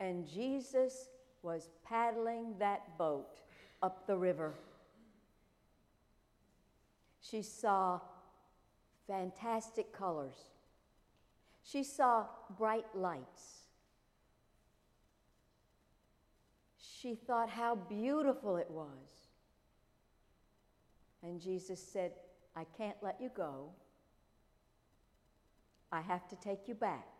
and 0.00 0.26
Jesus 0.26 1.10
was 1.42 1.68
paddling 1.86 2.54
that 2.58 2.96
boat 2.98 3.40
up 3.82 4.06
the 4.06 4.16
river. 4.16 4.54
She 7.20 7.42
saw 7.42 8.00
fantastic 9.06 9.92
colors. 9.92 10.36
She 11.62 11.84
saw 11.84 12.24
bright 12.58 12.86
lights. 12.94 13.58
She 16.78 17.14
thought 17.14 17.50
how 17.50 17.74
beautiful 17.74 18.56
it 18.56 18.70
was. 18.70 19.28
And 21.22 21.40
Jesus 21.40 21.80
said, 21.80 22.12
I 22.56 22.64
can't 22.76 22.96
let 23.02 23.20
you 23.20 23.30
go. 23.34 23.70
I 25.92 26.00
have 26.00 26.26
to 26.28 26.36
take 26.36 26.66
you 26.66 26.74
back. 26.74 27.19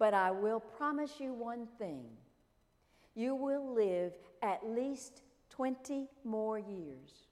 But 0.00 0.14
I 0.14 0.30
will 0.30 0.60
promise 0.60 1.20
you 1.20 1.34
one 1.34 1.68
thing 1.78 2.06
you 3.14 3.34
will 3.34 3.74
live 3.74 4.14
at 4.40 4.66
least 4.66 5.20
20 5.50 6.08
more 6.24 6.58
years. 6.58 7.28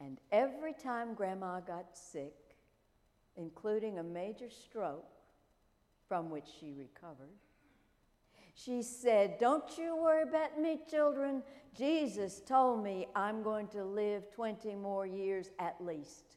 And 0.00 0.18
every 0.32 0.72
time 0.72 1.12
Grandma 1.12 1.60
got 1.60 1.84
sick, 1.92 2.32
including 3.36 3.98
a 3.98 4.02
major 4.02 4.48
stroke 4.48 5.04
from 6.08 6.30
which 6.30 6.46
she 6.58 6.72
recovered, 6.72 7.36
she 8.54 8.80
said, 8.80 9.38
Don't 9.38 9.76
you 9.76 9.94
worry 9.94 10.22
about 10.22 10.58
me, 10.58 10.78
children. 10.90 11.42
Jesus 11.76 12.40
told 12.40 12.82
me 12.82 13.08
I'm 13.14 13.42
going 13.42 13.68
to 13.68 13.84
live 13.84 14.30
20 14.34 14.74
more 14.76 15.06
years 15.06 15.50
at 15.58 15.76
least. 15.84 16.36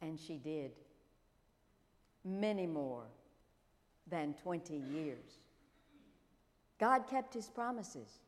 And 0.00 0.18
she 0.18 0.38
did. 0.38 0.70
Many 2.26 2.66
more 2.66 3.04
than 4.10 4.34
20 4.42 4.74
years. 4.74 5.38
God 6.78 7.06
kept 7.08 7.32
his 7.32 7.46
promises. 7.46 8.18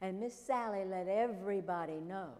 And 0.00 0.18
Miss 0.18 0.34
Sally 0.34 0.84
let 0.84 1.06
everybody 1.06 2.00
know 2.00 2.30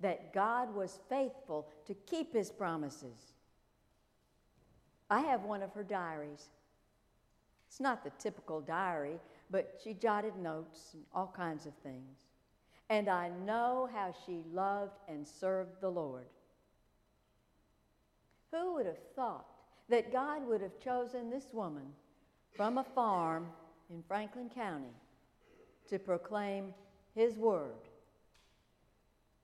that 0.00 0.32
God 0.32 0.74
was 0.74 0.98
faithful 1.10 1.68
to 1.86 1.94
keep 2.06 2.32
his 2.32 2.50
promises. 2.50 3.34
I 5.10 5.20
have 5.20 5.44
one 5.44 5.62
of 5.62 5.74
her 5.74 5.82
diaries. 5.82 6.48
It's 7.68 7.80
not 7.80 8.02
the 8.02 8.10
typical 8.18 8.62
diary, 8.62 9.18
but 9.50 9.78
she 9.82 9.92
jotted 9.92 10.36
notes 10.36 10.94
and 10.94 11.02
all 11.14 11.32
kinds 11.36 11.66
of 11.66 11.74
things. 11.82 12.18
And 12.88 13.08
I 13.08 13.28
know 13.44 13.88
how 13.92 14.14
she 14.24 14.40
loved 14.54 14.98
and 15.08 15.26
served 15.26 15.82
the 15.82 15.90
Lord. 15.90 16.26
Who 18.50 18.74
would 18.74 18.86
have 18.86 19.02
thought 19.14 19.57
that 19.88 20.12
God 20.12 20.46
would 20.46 20.60
have 20.60 20.78
chosen 20.82 21.30
this 21.30 21.46
woman 21.52 21.86
from 22.54 22.78
a 22.78 22.84
farm 22.84 23.46
in 23.90 24.02
Franklin 24.06 24.50
County 24.54 24.92
to 25.88 25.98
proclaim 25.98 26.74
His 27.14 27.36
word 27.36 27.88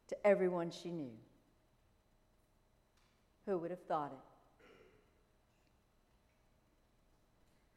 to 0.08 0.26
everyone 0.26 0.70
she 0.70 0.90
knew? 0.90 1.12
Who 3.46 3.58
would 3.58 3.70
have 3.70 3.82
thought 3.88 4.12
it? 4.12 4.66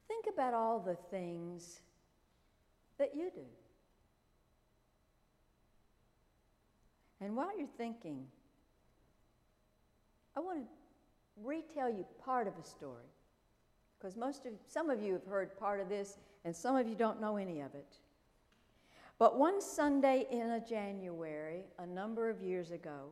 Think 0.08 0.26
about 0.34 0.54
all 0.54 0.80
the 0.80 0.98
things 1.10 1.80
that 2.98 3.16
you 3.16 3.30
do. 3.34 3.42
And 7.20 7.36
while 7.36 7.58
you're 7.58 7.68
thinking, 7.78 8.26
I 10.36 10.40
want 10.40 10.60
to 10.60 10.77
retell 11.44 11.90
you 11.90 12.06
part 12.24 12.48
of 12.48 12.54
a 12.60 12.64
story 12.64 13.06
because 13.98 14.16
most 14.16 14.46
of 14.46 14.54
some 14.68 14.90
of 14.90 15.02
you 15.02 15.14
have 15.14 15.26
heard 15.26 15.58
part 15.58 15.80
of 15.80 15.90
this 15.90 16.18
and 16.46 16.56
some 16.56 16.76
of 16.76 16.88
you 16.88 16.96
don't 16.96 17.20
know 17.20 17.38
any 17.38 17.62
of 17.62 17.74
it. 17.76 17.98
But 19.20 19.38
one 19.38 19.62
Sunday 19.62 20.28
in 20.30 20.52
a 20.52 20.60
January, 20.60 21.64
a 21.80 21.86
number 21.86 22.30
of 22.30 22.42
years 22.42 22.72
ago, 22.72 23.10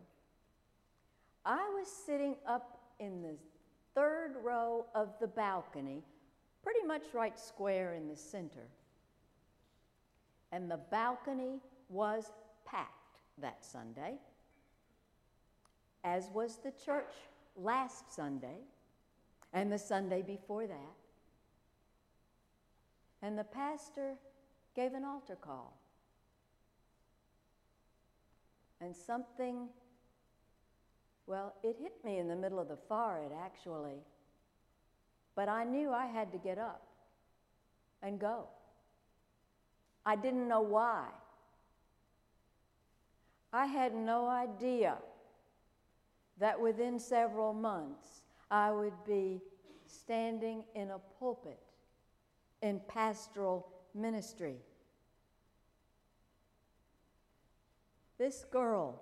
I 1.45 1.67
was 1.73 1.88
sitting 1.88 2.36
up 2.47 2.80
in 2.99 3.21
the 3.21 3.36
third 3.95 4.36
row 4.43 4.86
of 4.93 5.09
the 5.19 5.28
balcony, 5.28 6.03
pretty 6.63 6.86
much 6.86 7.03
right 7.13 7.38
square 7.39 7.95
in 7.95 8.07
the 8.07 8.15
center. 8.15 8.67
And 10.51 10.69
the 10.69 10.80
balcony 10.91 11.59
was 11.89 12.32
packed 12.65 13.19
that 13.39 13.65
Sunday, 13.65 14.15
as 16.03 16.30
was 16.34 16.57
the 16.57 16.71
church 16.71 17.13
last 17.55 18.13
Sunday 18.13 18.59
and 19.53 19.71
the 19.71 19.79
Sunday 19.79 20.21
before 20.21 20.67
that. 20.67 20.93
And 23.21 23.37
the 23.37 23.43
pastor 23.43 24.15
gave 24.75 24.93
an 24.93 25.03
altar 25.03 25.35
call. 25.35 25.77
And 28.81 28.95
something, 28.95 29.69
well, 31.25 31.55
it 31.63 31.77
hit 31.79 31.93
me 32.03 32.19
in 32.19 32.27
the 32.27 32.35
middle 32.35 32.59
of 32.59 32.67
the 32.67 32.77
forehead, 32.87 33.31
actually. 33.43 34.03
But 35.35 35.49
I 35.49 35.63
knew 35.63 35.91
I 35.91 36.05
had 36.05 36.31
to 36.33 36.37
get 36.37 36.57
up 36.57 36.83
and 38.03 38.19
go. 38.19 38.45
I 40.05 40.15
didn't 40.15 40.47
know 40.47 40.61
why. 40.61 41.05
I 43.51 43.65
had 43.65 43.95
no 43.95 44.27
idea 44.27 44.97
that 46.39 46.59
within 46.59 46.99
several 46.99 47.53
months 47.53 48.21
I 48.51 48.71
would 48.71 48.93
be 49.05 49.41
standing 49.86 50.63
in 50.75 50.91
a 50.91 50.99
pulpit 51.19 51.59
in 52.61 52.79
pastoral 52.88 53.67
ministry. 53.93 54.55
This 58.17 58.45
girl 58.51 59.01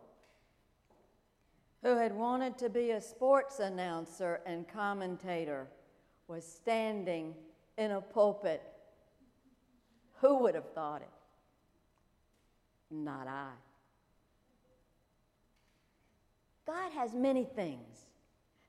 who 1.83 1.97
had 1.97 2.15
wanted 2.15 2.57
to 2.59 2.69
be 2.69 2.91
a 2.91 3.01
sports 3.01 3.59
announcer 3.59 4.41
and 4.45 4.67
commentator 4.67 5.67
was 6.27 6.45
standing 6.45 7.35
in 7.77 7.91
a 7.91 8.01
pulpit. 8.01 8.63
Who 10.21 10.39
would 10.39 10.55
have 10.55 10.71
thought 10.73 11.01
it? 11.01 11.09
Not 12.89 13.27
I. 13.27 13.51
God 16.65 16.91
has 16.93 17.13
many 17.13 17.43
things 17.43 18.05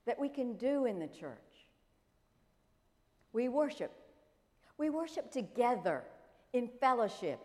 that 0.05 0.19
we 0.19 0.29
can 0.29 0.57
do 0.57 0.85
in 0.85 0.99
the 0.99 1.07
church. 1.07 1.39
We 3.33 3.49
worship. 3.49 3.91
We 4.77 4.89
worship 4.89 5.31
together 5.31 6.03
in 6.53 6.69
fellowship. 6.79 7.39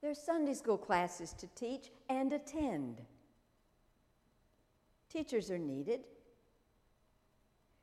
There's 0.00 0.18
Sunday 0.18 0.54
school 0.54 0.78
classes 0.78 1.32
to 1.34 1.46
teach 1.54 1.90
and 2.08 2.32
attend. 2.32 3.00
Teachers 5.08 5.50
are 5.50 5.58
needed. 5.58 6.00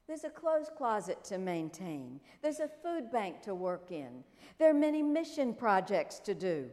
There's 0.08 0.24
a 0.24 0.30
clothes 0.30 0.70
closet 0.76 1.24
to 1.26 1.38
maintain. 1.38 2.20
There's 2.42 2.60
a 2.60 2.68
food 2.68 3.12
bank 3.12 3.42
to 3.44 3.54
work 3.54 3.92
in. 3.92 4.24
There 4.58 4.70
are 4.70 4.74
many 4.74 5.04
mission 5.04 5.54
projects 5.54 6.20
to 6.20 6.34
do. 6.34 6.70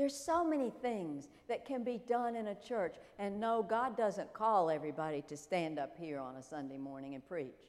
There's 0.00 0.16
so 0.16 0.42
many 0.42 0.72
things 0.80 1.28
that 1.46 1.66
can 1.66 1.84
be 1.84 2.00
done 2.08 2.34
in 2.34 2.46
a 2.46 2.54
church. 2.54 2.94
And 3.18 3.38
no, 3.38 3.62
God 3.62 3.98
doesn't 3.98 4.32
call 4.32 4.70
everybody 4.70 5.20
to 5.28 5.36
stand 5.36 5.78
up 5.78 5.94
here 5.98 6.18
on 6.18 6.36
a 6.36 6.42
Sunday 6.42 6.78
morning 6.78 7.14
and 7.14 7.28
preach. 7.28 7.68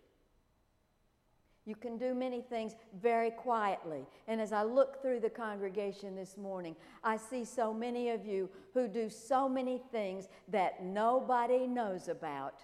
You 1.66 1.76
can 1.76 1.98
do 1.98 2.14
many 2.14 2.40
things 2.40 2.74
very 3.02 3.32
quietly. 3.32 4.06
And 4.30 4.40
as 4.40 4.54
I 4.54 4.64
look 4.64 5.02
through 5.02 5.20
the 5.20 5.30
congregation 5.30 6.16
this 6.16 6.38
morning, 6.38 6.78
I 7.04 7.18
see 7.18 7.44
so 7.44 7.74
many 7.74 8.12
of 8.12 8.26
you 8.26 8.50
who 8.74 8.88
do 8.88 9.10
so 9.10 9.50
many 9.50 9.82
things 9.92 10.30
that 10.48 10.82
nobody 10.86 11.68
knows 11.68 12.08
about. 12.08 12.64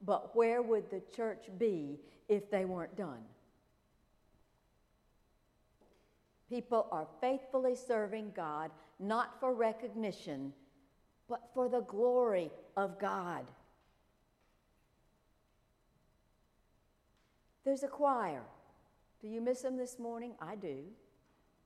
But 0.00 0.34
where 0.34 0.62
would 0.62 0.88
the 0.88 1.02
church 1.14 1.50
be 1.58 2.00
if 2.30 2.50
they 2.50 2.64
weren't 2.64 2.96
done? 2.96 3.20
People 6.48 6.86
are 6.90 7.06
faithfully 7.20 7.74
serving 7.74 8.32
God, 8.34 8.70
not 8.98 9.38
for 9.38 9.52
recognition, 9.52 10.52
but 11.28 11.42
for 11.52 11.68
the 11.68 11.82
glory 11.82 12.50
of 12.76 12.98
God. 12.98 13.44
There's 17.64 17.82
a 17.82 17.88
choir. 17.88 18.42
Do 19.20 19.28
you 19.28 19.42
miss 19.42 19.60
them 19.60 19.76
this 19.76 19.98
morning? 19.98 20.32
I 20.40 20.54
do. 20.54 20.84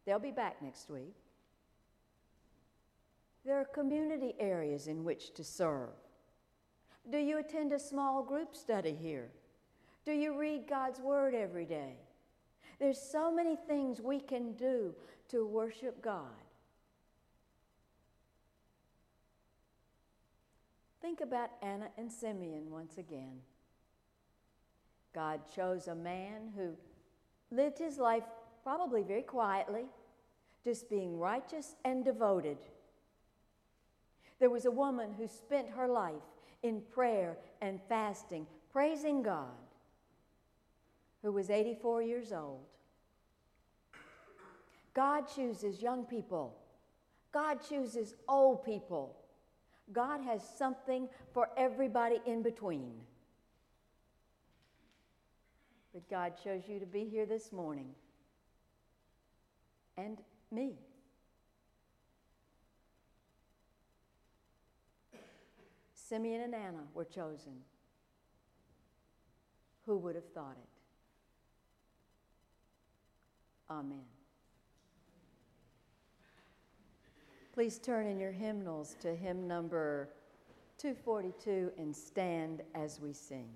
They'll 0.05 0.18
be 0.18 0.33
back 0.33 0.61
next 0.61 0.91
week. 0.91 1.14
There 3.45 3.61
are 3.61 3.64
community 3.64 4.35
areas 4.41 4.89
in 4.89 5.05
which 5.05 5.33
to 5.35 5.45
serve. 5.45 5.91
Do 7.11 7.18
you 7.18 7.39
attend 7.39 7.72
a 7.72 7.78
small 7.78 8.22
group 8.22 8.57
study 8.57 8.97
here? 9.01 9.30
Do 10.05 10.12
you 10.12 10.37
read 10.37 10.68
God's 10.68 11.01
Word 11.01 11.35
every 11.35 11.66
day? 11.66 11.95
There's 12.79 13.01
so 13.01 13.33
many 13.33 13.57
things 13.57 14.01
we 14.01 14.20
can 14.20 14.53
do 14.55 14.95
to 15.29 15.47
worship 15.47 16.03
God. 16.03 16.27
Think 21.01 21.20
about 21.20 21.51
Anna 21.62 21.89
and 21.99 22.11
Simeon 22.11 22.70
once 22.70 22.99
again. 22.99 23.41
God 25.14 25.41
chose 25.55 25.89
a 25.89 25.95
man 25.95 26.53
who 26.57 26.70
lived 27.51 27.79
his 27.79 27.99
life 27.99 28.23
probably 28.62 29.03
very 29.03 29.23
quietly, 29.23 29.85
just 30.64 30.89
being 30.89 31.18
righteous 31.18 31.75
and 31.85 32.05
devoted. 32.05 32.57
There 34.39 34.51
was 34.51 34.64
a 34.64 34.70
woman 34.70 35.12
who 35.12 35.27
spent 35.27 35.68
her 35.70 35.89
life 35.89 36.14
in 36.62 36.81
prayer 36.93 37.37
and 37.61 37.81
fasting, 37.89 38.47
praising 38.73 39.23
God 39.23 39.61
who 41.23 41.33
was 41.33 41.51
84 41.51 42.03
years 42.03 42.33
old. 42.33 42.61
God 44.95 45.25
chooses 45.35 45.81
young 45.81 46.05
people, 46.05 46.57
God 47.33 47.59
chooses 47.66 48.14
old 48.29 48.64
people. 48.64 49.16
God 49.93 50.20
has 50.23 50.43
something 50.57 51.09
for 51.33 51.51
everybody 51.57 52.20
in 52.25 52.43
between. 52.43 52.93
But 55.93 56.09
God 56.09 56.35
chose 56.43 56.62
you 56.66 56.79
to 56.79 56.87
be 56.87 57.05
here 57.05 57.27
this 57.27 57.53
morning. 57.53 57.89
And 59.99 60.18
me. 60.51 60.77
Simeon 65.93 66.43
and 66.43 66.55
Anna 66.55 66.85
were 66.95 67.05
chosen. 67.05 67.53
Who 69.85 69.99
would 69.99 70.14
have 70.14 70.29
thought 70.33 70.57
it? 70.62 70.72
Amen. 73.73 74.05
Please 77.55 77.79
turn 77.79 78.07
in 78.07 78.20
your 78.20 78.31
hymnals 78.31 78.97
to 79.01 79.14
hymn 79.14 79.49
number 79.49 80.11
242 80.77 81.73
and 81.79 81.97
stand 81.97 82.61
as 82.75 83.01
we 83.01 83.14
sing. 83.14 83.49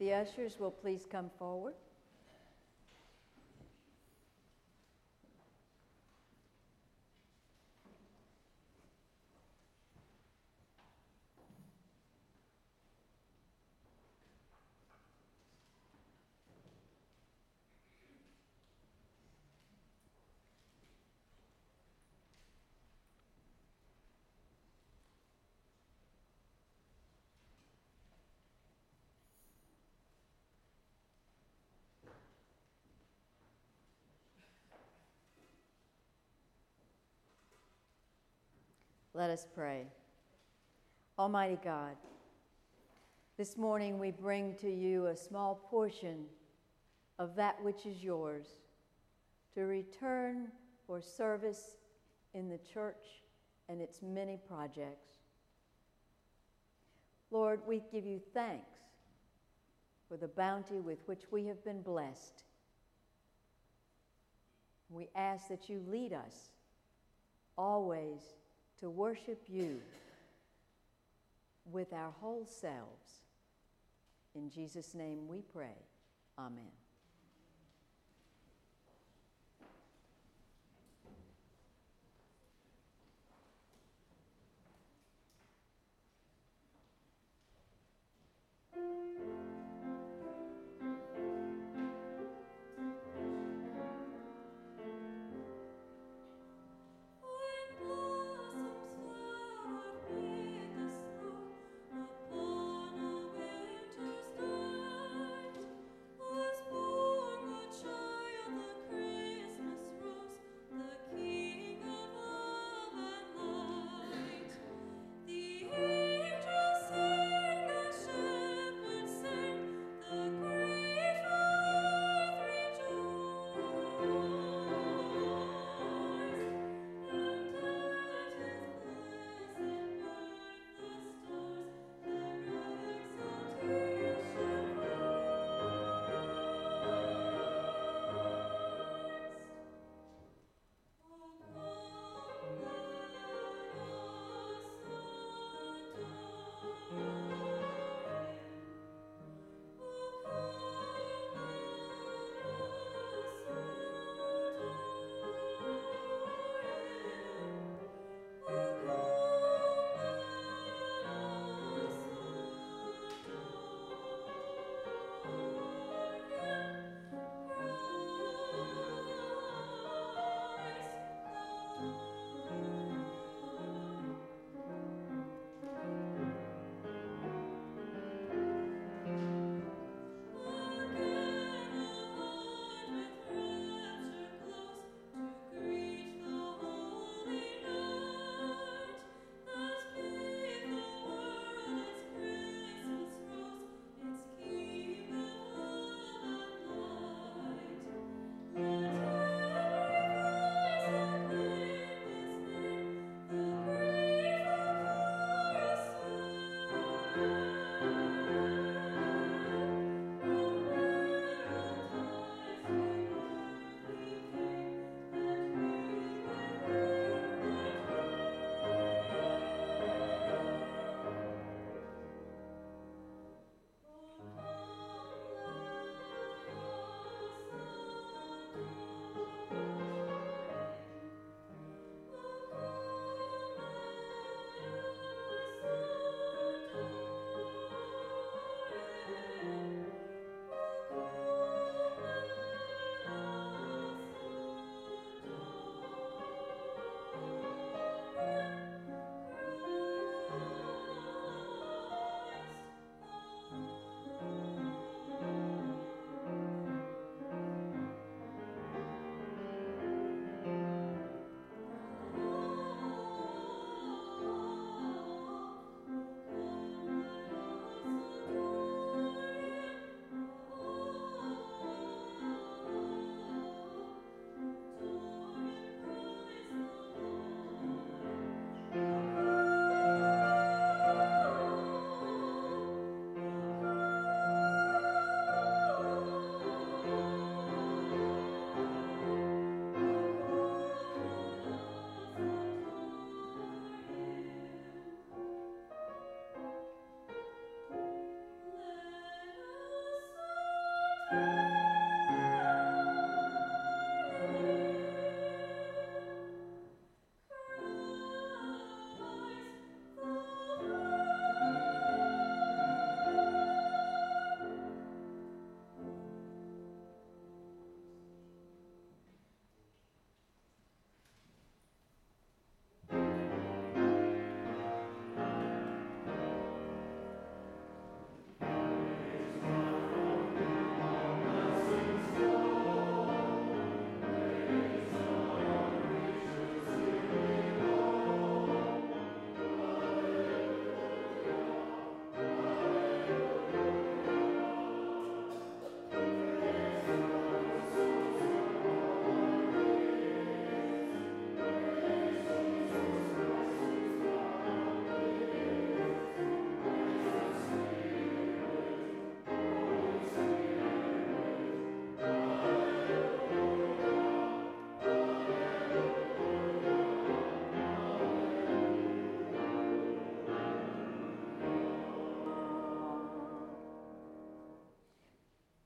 The 0.00 0.14
ushers 0.14 0.58
will 0.58 0.70
please 0.70 1.04
come 1.04 1.30
forward. 1.38 1.74
Let 39.20 39.28
us 39.28 39.46
pray. 39.54 39.84
Almighty 41.18 41.58
God, 41.62 41.94
this 43.36 43.58
morning 43.58 43.98
we 43.98 44.12
bring 44.12 44.54
to 44.62 44.70
you 44.70 45.08
a 45.08 45.14
small 45.14 45.56
portion 45.68 46.24
of 47.18 47.36
that 47.36 47.62
which 47.62 47.84
is 47.84 48.02
yours 48.02 48.46
to 49.52 49.64
return 49.64 50.48
for 50.86 51.02
service 51.02 51.76
in 52.32 52.48
the 52.48 52.56
church 52.72 53.04
and 53.68 53.82
its 53.82 54.00
many 54.00 54.38
projects. 54.48 55.18
Lord, 57.30 57.60
we 57.66 57.82
give 57.92 58.06
you 58.06 58.22
thanks 58.32 58.78
for 60.08 60.16
the 60.16 60.28
bounty 60.28 60.80
with 60.80 61.00
which 61.04 61.24
we 61.30 61.44
have 61.44 61.62
been 61.62 61.82
blessed. 61.82 62.44
We 64.88 65.10
ask 65.14 65.48
that 65.48 65.68
you 65.68 65.84
lead 65.90 66.14
us 66.14 66.48
always 67.58 68.22
to 68.80 68.90
worship 68.90 69.42
you 69.48 69.80
with 71.70 71.92
our 71.92 72.12
whole 72.20 72.46
selves. 72.46 73.20
In 74.34 74.50
Jesus' 74.50 74.94
name 74.94 75.28
we 75.28 75.42
pray. 75.42 75.76
Amen. 76.38 76.79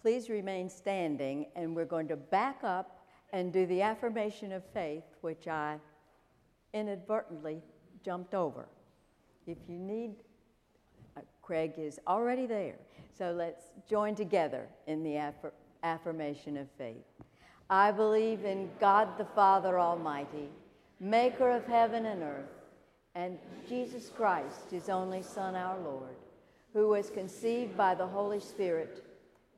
Please 0.04 0.28
remain 0.28 0.68
standing, 0.68 1.46
and 1.56 1.74
we're 1.74 1.86
going 1.86 2.08
to 2.08 2.16
back 2.16 2.58
up 2.62 3.06
and 3.32 3.50
do 3.50 3.64
the 3.64 3.80
affirmation 3.80 4.52
of 4.52 4.62
faith, 4.74 5.04
which 5.22 5.48
I 5.48 5.78
inadvertently 6.74 7.62
jumped 8.04 8.34
over. 8.34 8.68
If 9.46 9.56
you 9.66 9.78
need, 9.78 10.16
uh, 11.16 11.22
Craig 11.40 11.72
is 11.78 11.98
already 12.06 12.44
there. 12.44 12.74
So 13.16 13.32
let's 13.32 13.64
join 13.88 14.14
together 14.14 14.68
in 14.86 15.02
the 15.02 15.12
affir- 15.12 15.52
affirmation 15.82 16.58
of 16.58 16.66
faith. 16.76 17.06
I 17.70 17.90
believe 17.90 18.44
in 18.44 18.68
God 18.78 19.16
the 19.16 19.24
Father 19.24 19.80
Almighty, 19.80 20.50
maker 21.00 21.48
of 21.48 21.64
heaven 21.64 22.04
and 22.04 22.22
earth, 22.22 22.60
and 23.14 23.38
Jesus 23.66 24.10
Christ, 24.14 24.70
his 24.70 24.90
only 24.90 25.22
Son, 25.22 25.54
our 25.54 25.78
Lord, 25.78 26.16
who 26.74 26.88
was 26.88 27.08
conceived 27.08 27.74
by 27.74 27.94
the 27.94 28.06
Holy 28.06 28.40
Spirit, 28.40 29.02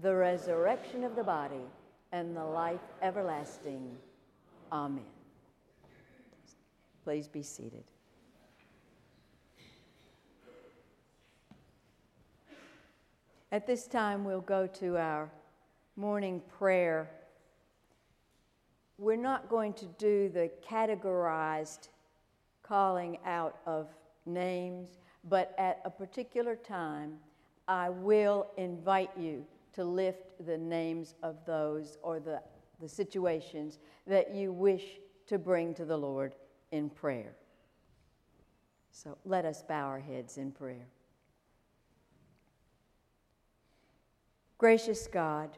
the 0.00 0.14
resurrection 0.14 1.04
of 1.04 1.14
the 1.14 1.24
body, 1.24 1.66
and 2.12 2.36
the 2.36 2.44
life 2.44 2.80
everlasting. 3.02 3.96
Amen. 4.70 5.04
Please 7.04 7.28
be 7.28 7.42
seated. 7.42 7.84
At 13.50 13.66
this 13.66 13.86
time, 13.86 14.24
we'll 14.24 14.40
go 14.40 14.66
to 14.66 14.96
our 14.96 15.30
morning 15.96 16.40
prayer. 16.58 17.10
We're 18.96 19.16
not 19.16 19.50
going 19.50 19.74
to 19.74 19.84
do 19.98 20.30
the 20.30 20.50
categorized 20.66 21.88
calling 22.62 23.18
out 23.26 23.58
of 23.66 23.88
names, 24.24 24.88
but 25.28 25.54
at 25.58 25.80
a 25.84 25.90
particular 25.90 26.56
time, 26.56 27.18
I 27.68 27.90
will 27.90 28.46
invite 28.56 29.10
you 29.18 29.44
to 29.74 29.84
lift 29.84 30.44
the 30.44 30.58
names 30.58 31.14
of 31.22 31.44
those 31.46 31.98
or 32.02 32.20
the, 32.20 32.42
the 32.80 32.88
situations 32.88 33.78
that 34.06 34.34
you 34.34 34.52
wish 34.52 34.84
to 35.26 35.38
bring 35.38 35.74
to 35.74 35.84
the 35.84 35.96
Lord 35.96 36.34
in 36.70 36.90
prayer. 36.90 37.34
So 38.90 39.16
let 39.24 39.44
us 39.44 39.62
bow 39.62 39.86
our 39.86 40.00
heads 40.00 40.36
in 40.36 40.52
prayer. 40.52 40.86
Gracious 44.58 45.06
God, 45.06 45.50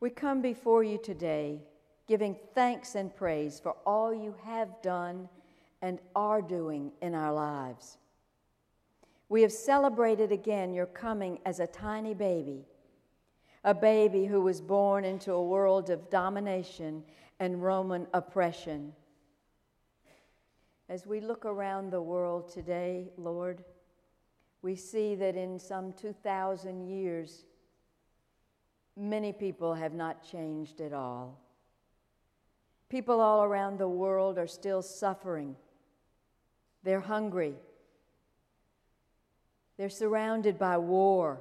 we 0.00 0.10
come 0.10 0.40
before 0.40 0.82
you 0.82 0.98
today 0.98 1.60
giving 2.08 2.34
thanks 2.54 2.94
and 2.94 3.14
praise 3.14 3.60
for 3.60 3.76
all 3.86 4.12
you 4.12 4.34
have 4.42 4.80
done 4.82 5.28
and 5.82 6.00
are 6.16 6.42
doing 6.42 6.90
in 7.02 7.14
our 7.14 7.32
lives. 7.32 7.98
We 9.28 9.42
have 9.42 9.52
celebrated 9.52 10.32
again 10.32 10.72
your 10.72 10.86
coming 10.86 11.38
as 11.44 11.60
a 11.60 11.66
tiny 11.66 12.14
baby, 12.14 12.64
a 13.64 13.74
baby 13.74 14.26
who 14.26 14.40
was 14.40 14.60
born 14.60 15.04
into 15.04 15.32
a 15.32 15.42
world 15.42 15.90
of 15.90 16.10
domination 16.10 17.02
and 17.40 17.62
Roman 17.62 18.06
oppression. 18.14 18.92
As 20.88 21.06
we 21.06 21.20
look 21.20 21.44
around 21.44 21.90
the 21.90 22.00
world 22.00 22.50
today, 22.52 23.10
Lord, 23.16 23.62
we 24.62 24.74
see 24.74 25.14
that 25.16 25.36
in 25.36 25.58
some 25.58 25.92
2,000 25.92 26.88
years, 26.88 27.44
many 28.96 29.32
people 29.32 29.74
have 29.74 29.92
not 29.92 30.22
changed 30.22 30.80
at 30.80 30.92
all. 30.92 31.38
People 32.88 33.20
all 33.20 33.44
around 33.44 33.78
the 33.78 33.88
world 33.88 34.38
are 34.38 34.46
still 34.46 34.80
suffering. 34.80 35.54
They're 36.82 37.00
hungry. 37.00 37.54
They're 39.76 39.90
surrounded 39.90 40.58
by 40.58 40.78
war, 40.78 41.40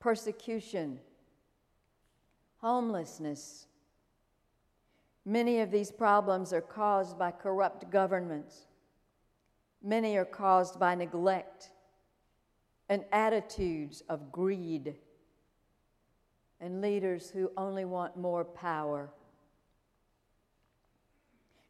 persecution, 0.00 0.98
homelessness. 2.58 3.66
Many 5.24 5.60
of 5.60 5.70
these 5.70 5.92
problems 5.92 6.52
are 6.52 6.62
caused 6.62 7.18
by 7.18 7.30
corrupt 7.30 7.90
governments. 7.90 8.66
Many 9.82 10.16
are 10.16 10.24
caused 10.24 10.80
by 10.80 10.94
neglect 10.94 11.70
and 12.88 13.04
attitudes 13.12 14.02
of 14.08 14.32
greed 14.32 14.96
and 16.60 16.80
leaders 16.80 17.30
who 17.30 17.50
only 17.56 17.84
want 17.84 18.16
more 18.16 18.44
power. 18.44 19.10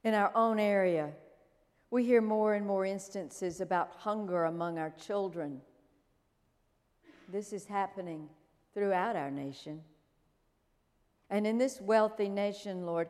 In 0.03 0.15
our 0.15 0.33
own 0.35 0.59
area, 0.59 1.11
we 1.91 2.05
hear 2.05 2.21
more 2.23 2.55
and 2.55 2.67
more 2.67 2.85
instances 2.85 3.61
about 3.61 3.93
hunger 3.99 4.45
among 4.45 4.79
our 4.79 4.91
children. 4.91 5.61
This 7.31 7.53
is 7.53 7.67
happening 7.67 8.29
throughout 8.75 9.17
our 9.17 9.31
nation. 9.31 9.81
And 11.29 11.47
in 11.47 11.59
this 11.59 11.81
wealthy 11.81 12.29
nation, 12.29 12.87
Lord, 12.87 13.09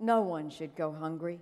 no 0.00 0.22
one 0.22 0.50
should 0.50 0.74
go 0.74 0.92
hungry. 0.92 1.40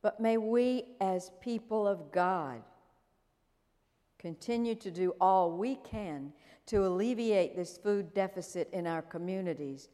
But 0.00 0.20
may 0.20 0.38
we, 0.38 0.84
as 1.00 1.30
people 1.42 1.86
of 1.86 2.10
God, 2.10 2.62
continue 4.18 4.74
to 4.76 4.90
do 4.90 5.14
all 5.20 5.50
we 5.52 5.76
can 5.76 6.32
to 6.66 6.86
alleviate 6.86 7.56
this 7.56 7.76
food 7.76 8.14
deficit 8.14 8.70
in 8.72 8.86
our 8.86 9.02
communities, 9.02 9.88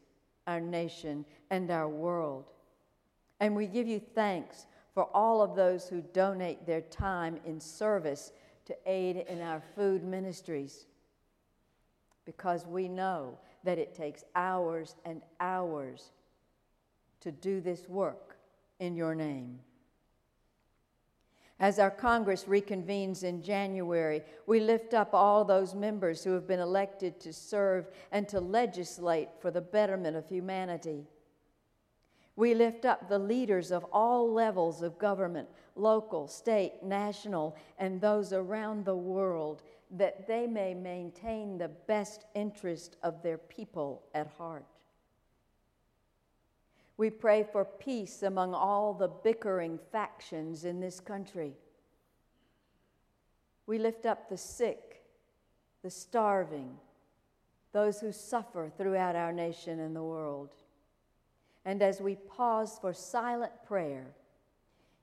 our 0.47 0.61
nation, 0.61 1.25
and 1.49 1.71
our 1.71 1.89
world. 1.89 2.45
And 3.39 3.55
we 3.55 3.67
give 3.67 3.87
you 3.87 3.99
thanks 3.99 4.67
for 4.93 5.09
all 5.13 5.41
of 5.41 5.55
those 5.55 5.89
who 5.89 6.01
donate 6.01 6.65
their 6.65 6.81
time 6.81 7.37
in 7.45 7.59
service 7.59 8.31
to 8.65 8.75
aid 8.85 9.17
in 9.27 9.41
our 9.41 9.61
food 9.75 10.03
ministries. 10.03 10.85
Because 12.25 12.65
we 12.65 12.87
know 12.87 13.37
that 13.63 13.77
it 13.77 13.93
takes 13.93 14.23
hours 14.35 14.95
and 15.05 15.21
hours 15.39 16.11
to 17.21 17.31
do 17.31 17.61
this 17.61 17.87
work 17.87 18.37
in 18.79 18.95
your 18.95 19.15
name. 19.15 19.59
As 21.59 21.79
our 21.79 21.91
Congress 21.91 22.43
reconvenes 22.45 23.23
in 23.23 23.41
January, 23.41 24.21
we 24.45 24.59
lift 24.59 24.93
up 24.93 25.13
all 25.13 25.45
those 25.45 25.73
members 25.73 26.23
who 26.23 26.31
have 26.31 26.47
been 26.47 26.59
elected 26.59 27.19
to 27.21 27.31
serve 27.31 27.87
and 28.11 28.27
to 28.27 28.41
legislate 28.41 29.29
for 29.39 29.51
the 29.51 29.61
betterment 29.61 30.17
of 30.17 30.27
humanity. 30.27 31.05
We 32.35 32.53
lift 32.53 32.85
up 32.85 33.07
the 33.07 33.19
leaders 33.19 33.71
of 33.71 33.85
all 33.91 34.31
levels 34.31 34.81
of 34.81 34.97
government 34.97 35.47
local, 35.77 36.27
state, 36.27 36.81
national, 36.83 37.55
and 37.77 37.99
those 37.99 38.31
around 38.31 38.85
the 38.85 38.95
world 38.95 39.61
that 39.91 40.27
they 40.27 40.47
may 40.47 40.73
maintain 40.73 41.57
the 41.57 41.67
best 41.67 42.25
interest 42.33 42.95
of 43.03 43.21
their 43.21 43.37
people 43.37 44.03
at 44.13 44.27
heart. 44.37 44.65
We 46.97 47.09
pray 47.09 47.43
for 47.43 47.65
peace 47.65 48.23
among 48.23 48.53
all 48.53 48.93
the 48.93 49.09
bickering 49.09 49.79
factions 49.91 50.63
in 50.63 50.79
this 50.79 51.01
country. 51.01 51.53
We 53.67 53.79
lift 53.79 54.05
up 54.05 54.29
the 54.29 54.37
sick, 54.37 55.03
the 55.83 55.89
starving, 55.89 56.77
those 57.73 57.99
who 57.99 58.13
suffer 58.13 58.71
throughout 58.77 59.17
our 59.17 59.33
nation 59.33 59.81
and 59.81 59.93
the 59.93 60.03
world. 60.03 60.53
And 61.65 61.81
as 61.81 61.99
we 61.99 62.15
pause 62.15 62.77
for 62.79 62.93
silent 62.93 63.51
prayer, 63.67 64.13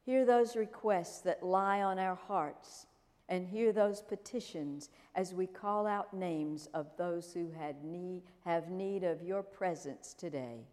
hear 0.04 0.24
those 0.24 0.56
requests 0.56 1.20
that 1.22 1.42
lie 1.42 1.82
on 1.82 1.98
our 1.98 2.14
hearts 2.14 2.86
and 3.28 3.46
hear 3.46 3.72
those 3.72 4.02
petitions 4.02 4.90
as 5.14 5.34
we 5.34 5.46
call 5.46 5.86
out 5.86 6.14
names 6.14 6.68
of 6.74 6.86
those 6.96 7.32
who 7.32 7.50
had 7.58 7.82
need, 7.84 8.22
have 8.44 8.68
need 8.68 9.04
of 9.04 9.22
your 9.22 9.42
presence 9.42 10.14
today. 10.14 10.66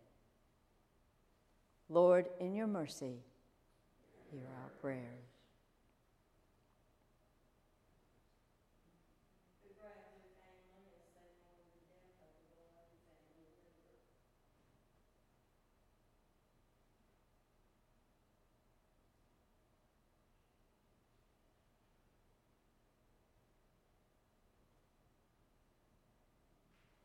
Lord, 1.89 2.27
in 2.39 2.53
your 2.53 2.67
mercy, 2.67 3.17
hear 4.31 4.45
our 4.61 4.69
prayers. 4.81 5.28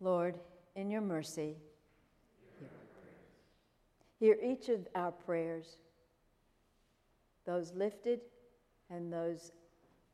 Lord, 0.05 0.38
in 0.76 0.90
your 0.90 1.00
mercy, 1.00 1.57
hear 4.20 4.36
each 4.44 4.68
of 4.68 4.86
our 4.94 5.11
prayers, 5.11 5.78
those 7.46 7.72
lifted 7.72 8.20
and 8.90 9.11
those 9.11 9.52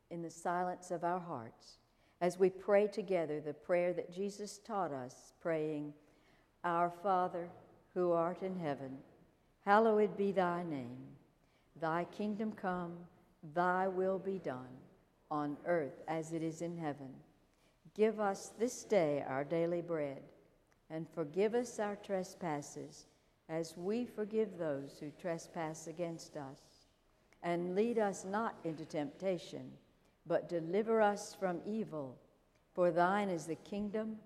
in 0.09 0.21
the 0.21 0.29
silence 0.29 0.91
of 0.91 1.03
our 1.03 1.19
hearts, 1.19 1.77
as 2.21 2.39
we 2.39 2.49
pray 2.49 2.87
together 2.87 3.41
the 3.41 3.53
prayer 3.53 3.91
that 3.91 4.13
Jesus 4.13 4.59
taught 4.65 4.93
us, 4.93 5.33
praying, 5.41 5.93
Our 6.63 6.89
Father, 7.03 7.49
who 7.93 8.13
art 8.13 8.43
in 8.43 8.57
heaven, 8.57 8.97
hallowed 9.65 10.15
be 10.15 10.31
thy 10.31 10.63
name. 10.63 10.99
Thy 11.81 12.05
kingdom 12.05 12.53
come, 12.53 12.93
thy 13.53 13.89
will 13.89 14.19
be 14.19 14.39
done, 14.39 14.77
on 15.29 15.57
earth 15.65 16.01
as 16.07 16.31
it 16.31 16.43
is 16.43 16.61
in 16.61 16.77
heaven. 16.77 17.09
Give 17.95 18.19
us 18.19 18.51
this 18.57 18.83
day 18.83 19.23
our 19.27 19.43
daily 19.43 19.81
bread, 19.81 20.21
and 20.89 21.07
forgive 21.13 21.55
us 21.55 21.79
our 21.79 21.95
trespasses, 21.97 23.05
as 23.49 23.75
we 23.75 24.05
forgive 24.05 24.57
those 24.57 24.97
who 24.99 25.11
trespass 25.19 25.87
against 25.87 26.37
us. 26.37 26.59
And 27.43 27.75
lead 27.75 27.99
us 27.99 28.23
not 28.23 28.55
into 28.63 28.85
temptation, 28.85 29.71
but 30.25 30.47
deliver 30.47 31.01
us 31.01 31.35
from 31.37 31.59
evil. 31.65 32.17
For 32.73 32.91
thine 32.91 33.29
is 33.29 33.45
the 33.45 33.55
kingdom, 33.55 34.17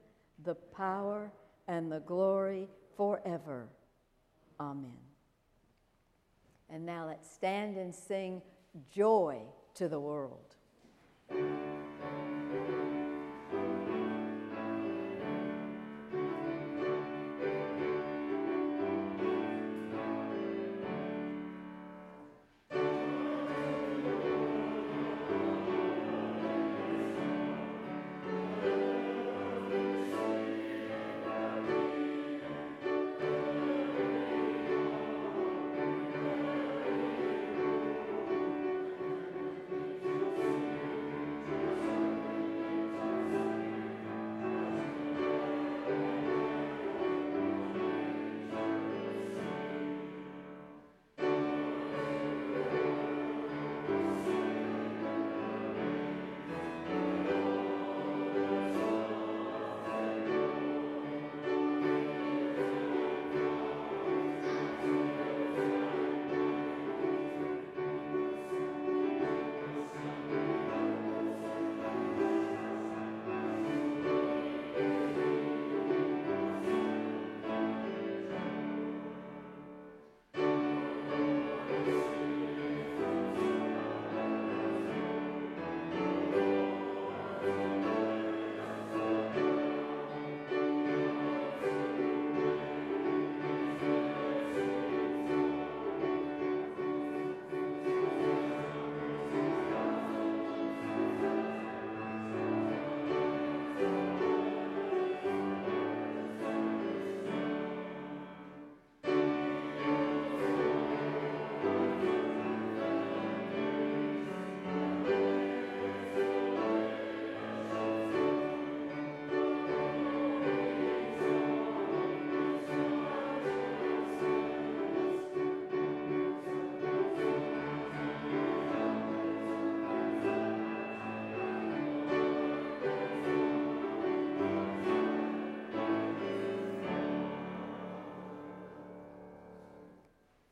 the 0.44 0.56
power, 0.56 1.32
and 1.68 1.92
the 1.92 2.02
glory 2.02 2.68
forever. 2.96 3.68
Amen. 4.60 4.92
And 6.70 6.86
now 6.86 7.08
let's 7.08 7.32
stand 7.32 7.78
and 7.78 7.94
sing 7.94 8.42
joy 8.94 9.42
to 9.76 9.88
the 9.88 10.00
world. 10.00 10.56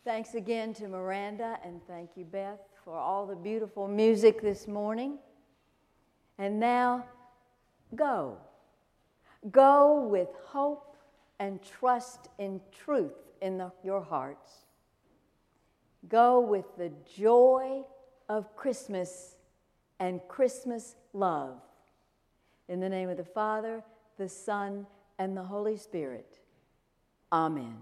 Thanks 0.06 0.36
again 0.36 0.74
to 0.76 0.90
Miranda, 0.90 1.58
and 1.64 1.80
thank 1.88 2.10
you, 2.18 2.26
Beth, 2.26 2.60
for 2.84 2.94
all 2.94 3.26
the 3.26 3.38
beautiful 3.38 3.88
music 3.88 4.42
this 4.42 4.68
morning. 4.68 5.18
And 6.38 6.60
now, 6.60 7.06
go. 7.96 8.38
Go 9.50 10.06
with 10.06 10.28
hope 10.46 10.98
and 11.40 11.62
trust 11.64 12.28
in 12.38 12.60
truth 12.74 13.14
in 13.42 13.58
the, 13.58 13.72
your 13.82 14.02
hearts. 14.02 14.52
Go 16.10 16.42
with 16.42 16.66
the 16.78 16.92
joy 17.18 17.84
of 18.28 18.54
Christmas 18.58 19.38
and 20.02 20.20
Christmas 20.28 20.96
love. 21.14 21.62
In 22.68 22.82
the 22.82 22.90
name 22.90 23.08
of 23.08 23.16
the 23.16 23.24
Father, 23.24 23.82
the 24.18 24.28
Son, 24.28 24.86
and 25.18 25.38
the 25.38 25.44
Holy 25.44 25.78
Spirit. 25.78 26.42
Amen. 27.32 27.78